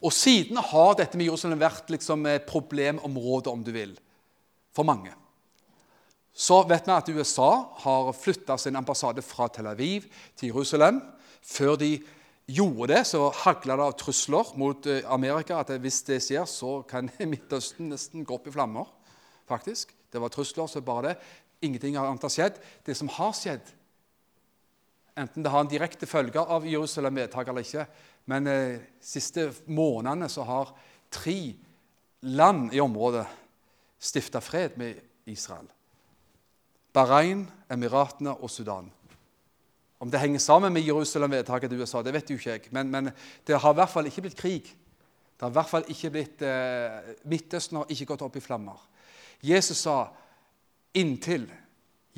[0.04, 3.94] Og siden har dette med Jerusalem vært liksom et problemområde, om du vil,
[4.76, 5.14] for mange.
[6.34, 7.52] Så vet vi at USA
[7.86, 11.00] har flytta sin ambassade fra Tel Aviv til Jerusalem.
[11.44, 12.00] Før de
[12.48, 16.82] gjorde det, så hagla det av trusler mot eh, Amerika at hvis det skjer, så
[16.88, 18.90] kan Midtøsten nesten gå opp i flammer.
[19.48, 19.94] faktisk.
[20.12, 21.16] Det var trusler, så bare det.
[21.62, 22.60] Ingenting annet har skjedd.
[22.86, 23.66] Det som har skjedd,
[25.18, 27.86] enten det har en direkte følge av Jerusalem-vedtak eller ikke,
[28.26, 30.74] men de eh, siste månedene så har
[31.12, 31.54] tre
[32.24, 33.26] land i området
[34.00, 35.68] stifta fred med Israel.
[36.94, 38.92] Bahrain, Emiratene og Sudan.
[40.04, 42.62] Om det henger sammen med Jerusalem-vedtaket til USA, det vet jo ikke jeg.
[42.76, 43.12] Men, men,
[43.48, 44.66] det har i hvert fall ikke blitt krig.
[44.68, 48.82] Det har i hvert fall ikke blitt, eh, Midtøsten har ikke gått opp i flammer.
[49.44, 50.10] Jesus sa
[50.94, 51.46] inntil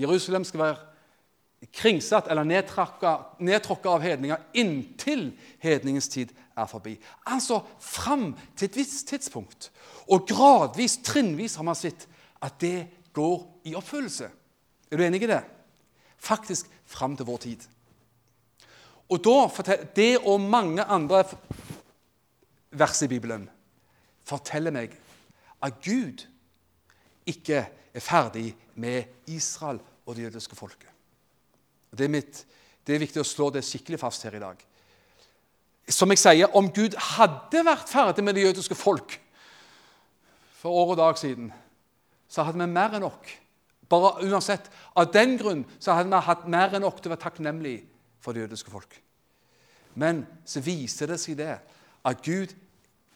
[0.02, 5.30] Jerusalem skal være kringsatt eller nedtråkka av hedninger inntil
[5.64, 6.96] hedningens tid er forbi.
[7.30, 9.70] Altså fram til et visst tidspunkt.
[10.10, 12.08] Og gradvis, trinnvis, har man sett
[12.42, 14.30] at det går i oppfyllelse.
[14.92, 15.44] Er du enig i det?
[16.18, 17.70] Faktisk fram til vår tid.
[19.10, 21.24] Og da, Det og mange andre
[22.72, 23.50] vers i Bibelen
[24.26, 24.96] forteller meg
[25.62, 26.26] at Gud
[27.26, 30.90] ikke er ferdig med Israel og det jødiske folket.
[31.96, 32.42] Det er, mitt,
[32.86, 34.60] det er viktig å slå det skikkelig fast her i dag.
[35.90, 39.16] Som jeg sier, om Gud hadde vært ferdig med det jødiske folk
[40.60, 41.52] for år og dag siden,
[42.28, 43.30] så hadde vi mer enn nok.
[43.90, 47.26] Bare uansett, Av den grunn så hadde vi hatt mer enn nok til å være
[47.28, 47.78] takknemlig
[48.26, 48.98] for det jødiske folk.
[49.96, 51.54] Men så viser det seg det
[52.06, 52.52] at Gud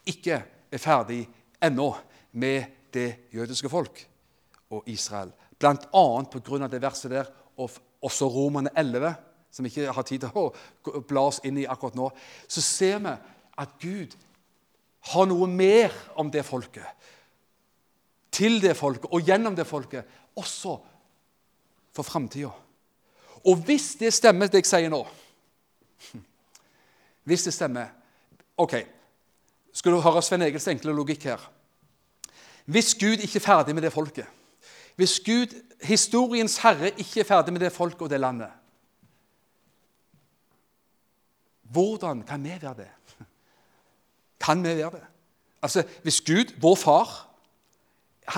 [0.09, 0.39] ikke
[0.71, 1.23] er ferdig
[1.61, 1.91] ennå
[2.31, 4.05] med det jødiske folk
[4.69, 5.31] og Israel.
[5.59, 6.05] Bl.a.
[6.31, 6.67] pga.
[6.67, 9.13] det verset der, og også Romerne 11,
[9.51, 12.09] som ikke har tid til å bla oss inn i akkurat nå,
[12.47, 13.15] så ser vi
[13.59, 14.15] at Gud
[15.11, 16.85] har noe mer om det folket.
[18.31, 20.05] Til det folket og gjennom det folket,
[20.37, 20.77] også
[21.95, 22.53] for framtida.
[23.45, 25.03] Og hvis det stemmer, det jeg sier nå
[27.29, 27.95] Hvis det stemmer
[28.59, 28.73] Ok,
[29.71, 31.43] skal du høre Svein Egils enkle logikk her.
[32.67, 34.27] Hvis Gud ikke er ferdig med det folket,
[34.99, 35.53] hvis Gud,
[35.87, 38.51] historiens herre, ikke er ferdig med det folket og det landet
[41.71, 42.89] Hvordan kan vi være det?
[44.45, 45.05] Kan vi være det?
[45.61, 47.29] Altså, Hvis Gud, vår far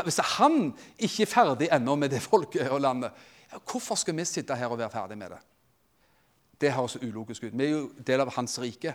[0.03, 3.11] Hvis han ikke er ferdig ennå med det folket og landet,
[3.59, 5.39] hvorfor skal vi sitte her og være ferdig med det?
[6.61, 7.57] Det høres ulogisk ut.
[7.57, 8.93] Vi er jo del av hans rike.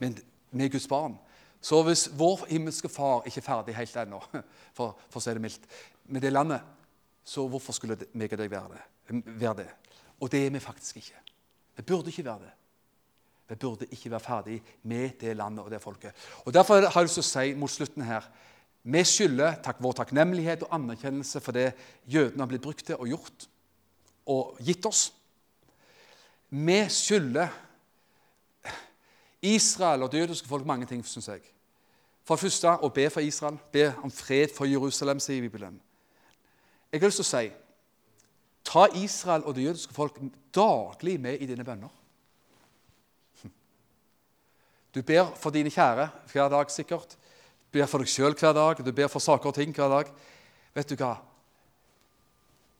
[0.00, 0.16] Men
[0.50, 1.16] vi er Guds barn.
[1.60, 4.20] Så hvis vår himmelske far ikke er ferdig helt ennå,
[4.76, 5.66] for, for å si det mildt,
[6.12, 6.64] med det landet,
[7.26, 9.70] så hvorfor skulle meg og deg være det, være det?
[10.22, 11.22] Og det er vi faktisk ikke.
[11.76, 12.52] Vi burde ikke være det.
[13.46, 16.14] Vi burde ikke være ferdig med det landet og det folket.
[16.44, 18.30] Og Derfor har jeg lyst til å si mot slutten her
[18.86, 21.72] vi skylder takk, vår takknemlighet og anerkjennelse for det
[22.06, 23.46] jødene har blitt brukt til og gjort
[24.26, 25.08] og gitt oss.
[26.50, 27.52] Vi skylder
[29.46, 31.42] Israel og det jødiske folk mange ting, syns jeg.
[32.26, 35.78] For det første å be for Israel, be om fred for Jerusalem, sier Bibelen.
[36.90, 37.46] Jeg har lyst til å si
[38.66, 40.18] ta Israel og det jødiske folk
[40.54, 41.92] daglig med i dine bønner.
[44.94, 47.18] Du ber for dine kjære hver dag, sikkert.
[47.68, 48.80] Du ber for deg sjøl hver dag.
[48.80, 50.10] Du ber for saker og ting hver dag.
[50.74, 51.18] Vet du hva?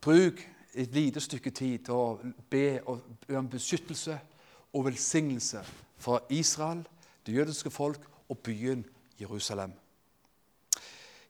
[0.01, 0.41] Bruk
[0.77, 2.19] et lite stykke tid til å
[2.51, 4.19] be om beskyttelse
[4.77, 5.63] og velsignelse
[5.97, 6.85] for Israel,
[7.27, 8.85] det jødiske folk og byen
[9.21, 9.73] Jerusalem.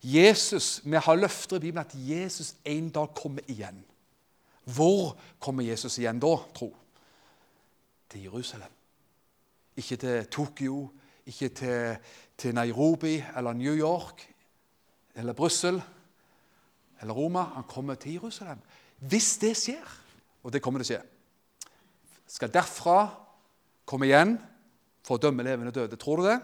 [0.03, 3.84] Jesus, Vi har løfter i Bibelen at Jesus en dag kommer igjen.
[4.64, 6.76] Hvor kommer Jesus igjen da, tro?
[8.09, 8.70] Til Jerusalem.
[9.76, 10.88] Ikke til Tokyo,
[11.26, 11.97] ikke til,
[12.38, 14.34] til Nairobi eller New York
[15.14, 15.82] eller Brussel
[17.01, 17.42] eller Roma.
[17.42, 18.59] Han kommer til Jerusalem.
[19.07, 19.86] Hvis det skjer,
[20.42, 21.04] og det kommer til å skje,
[22.36, 22.98] skal derfra
[23.86, 24.36] komme igjen
[25.07, 25.98] for å dømme levende døde.
[26.00, 26.40] Tror du det?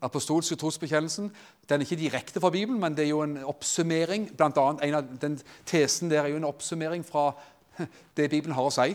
[0.00, 1.28] Apostolske trosbekjennelsen
[1.68, 4.30] den er ikke direkte fra Bibelen, men det er jo en oppsummering.
[4.36, 5.36] Blant annet, en av den
[5.68, 7.30] Tesen der er jo en oppsummering fra
[8.16, 8.94] det Bibelen har å si.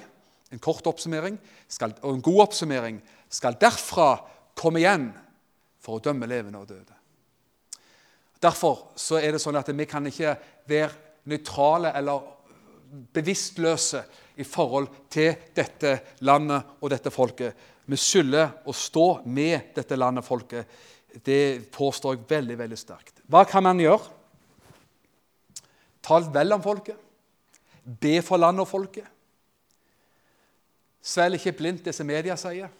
[0.51, 1.37] En kort oppsummering
[1.71, 2.99] skal, og en god oppsummering
[3.31, 4.09] skal derfra
[4.57, 5.09] komme igjen
[5.83, 6.95] for å dømme levende og døde.
[8.41, 10.35] Derfor så er det sånn at vi kan ikke
[10.69, 10.91] være
[11.31, 12.34] nøytrale eller
[13.15, 14.03] bevisstløse
[14.35, 17.55] i forhold til dette landet og dette folket.
[17.85, 20.77] Vi skylder å stå med dette landet og folket.
[21.23, 23.21] Det påstår jeg veldig veldig sterkt.
[23.29, 24.11] Hva kan man gjøre?
[26.05, 26.97] Tal vel om folket.
[27.85, 29.07] Be for landet og folket.
[31.05, 32.71] Svelg ikke blindt det som media sier.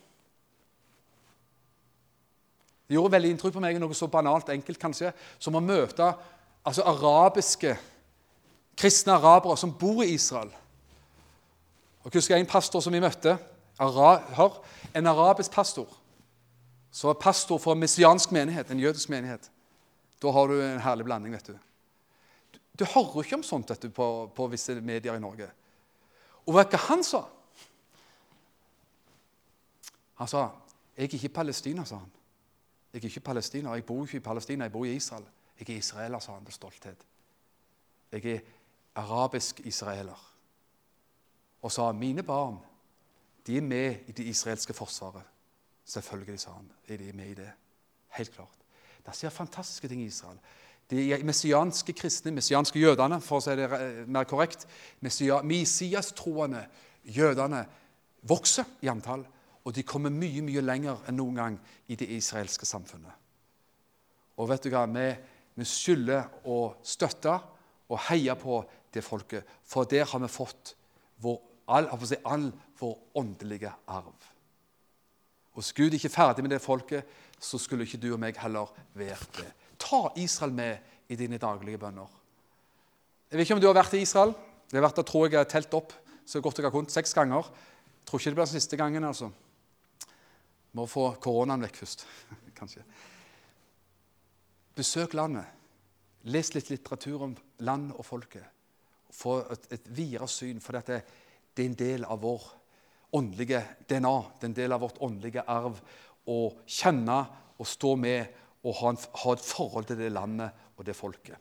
[2.86, 6.86] Det gjorde veldig inntrykk på meg, noe så banalt enkelt kanskje, som å møte altså,
[6.86, 7.74] arabiske,
[8.78, 10.52] kristne arabere som bor i Israel.
[12.04, 13.38] Og jeg husker en pastor som vi møtte.
[13.80, 14.60] Ara, hør,
[14.96, 15.90] en arabisk pastor.
[16.92, 19.52] Så pastor for en messiansk menighet, en jødisk menighet.
[20.22, 21.34] Da har du en herlig blanding.
[21.34, 21.58] vet Du
[22.54, 25.50] Du, du hører ikke om sånt du, på, på visse medier i Norge.
[26.46, 27.24] Og hva hva han sa?
[30.16, 30.50] Han sa
[30.98, 32.12] 'Jeg er ikke palestiner', sa han.
[32.94, 33.74] Jeg er ikke palestiner.
[33.74, 35.26] Jeg bor ikke i Palestina, jeg bor i Israel.
[35.60, 36.98] Jeg er israeler, sa han med stolthet.
[38.12, 38.40] Jeg er
[38.96, 40.20] arabisk israeler.
[41.62, 42.58] Og sa mine barn
[43.46, 45.22] de er med i det israelske forsvaret.
[45.86, 46.72] Selvfølgelig, sa han.
[46.88, 47.52] Er de med i det?
[48.18, 48.58] Helt klart.
[49.06, 50.40] Det skjer fantastiske ting i Israel.
[50.90, 53.70] De messianske kristne, messianske jødene, for å si det
[54.10, 54.66] mer korrekt,
[55.02, 56.66] messias-troende
[57.04, 57.64] jødene
[58.22, 59.26] vokser i antall.
[59.66, 63.14] Og de kommer mye mye lenger enn noen gang i det israelske samfunnet.
[64.38, 64.86] Og vet du hva?
[64.90, 65.08] Vi,
[65.56, 67.38] vi skylder å støtte
[67.90, 68.60] og heie på
[68.96, 70.76] det folket, for der har vi fått
[71.24, 71.38] vår,
[71.68, 74.32] all, si, all vår åndelige arv.
[75.56, 77.06] Og Hvis Gud ikke er ferdig med det folket,
[77.40, 79.52] så skulle ikke du og meg heller vært det.
[79.80, 82.10] Ta Israel med i dine daglige bønner.
[83.30, 84.34] Jeg vet ikke om du har vært i Israel.
[84.70, 85.94] Det har vært, da tror jeg har telt opp
[86.26, 87.46] så godt jeg har kunnet, seks ganger.
[87.46, 89.04] Jeg tror ikke det blir den siste gangen.
[89.04, 89.30] altså.
[90.74, 92.06] Må få koronaen vekk først,
[92.60, 92.82] kanskje.
[94.76, 95.46] Besøk landet.
[96.26, 98.55] Les litt litteratur om land og folket.
[99.16, 101.02] Få et, et videre syn, for dette,
[101.56, 102.50] det er en del av vår
[103.16, 104.16] åndelige DNA.
[104.36, 105.80] Det er en del av vårt åndelige arv
[106.28, 107.20] å kjenne
[107.56, 111.38] og stå med og ha, en, ha et forhold til det landet og det folket.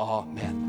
[0.00, 0.62] Amen.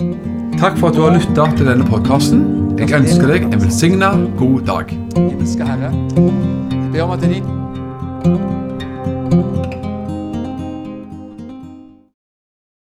[0.60, 2.44] Takk for at du har lytta til denne podkasten.
[2.80, 4.92] Jeg ønsker deg en velsigna god dag.
[5.16, 8.63] Himmelske Herre, jeg ber om at de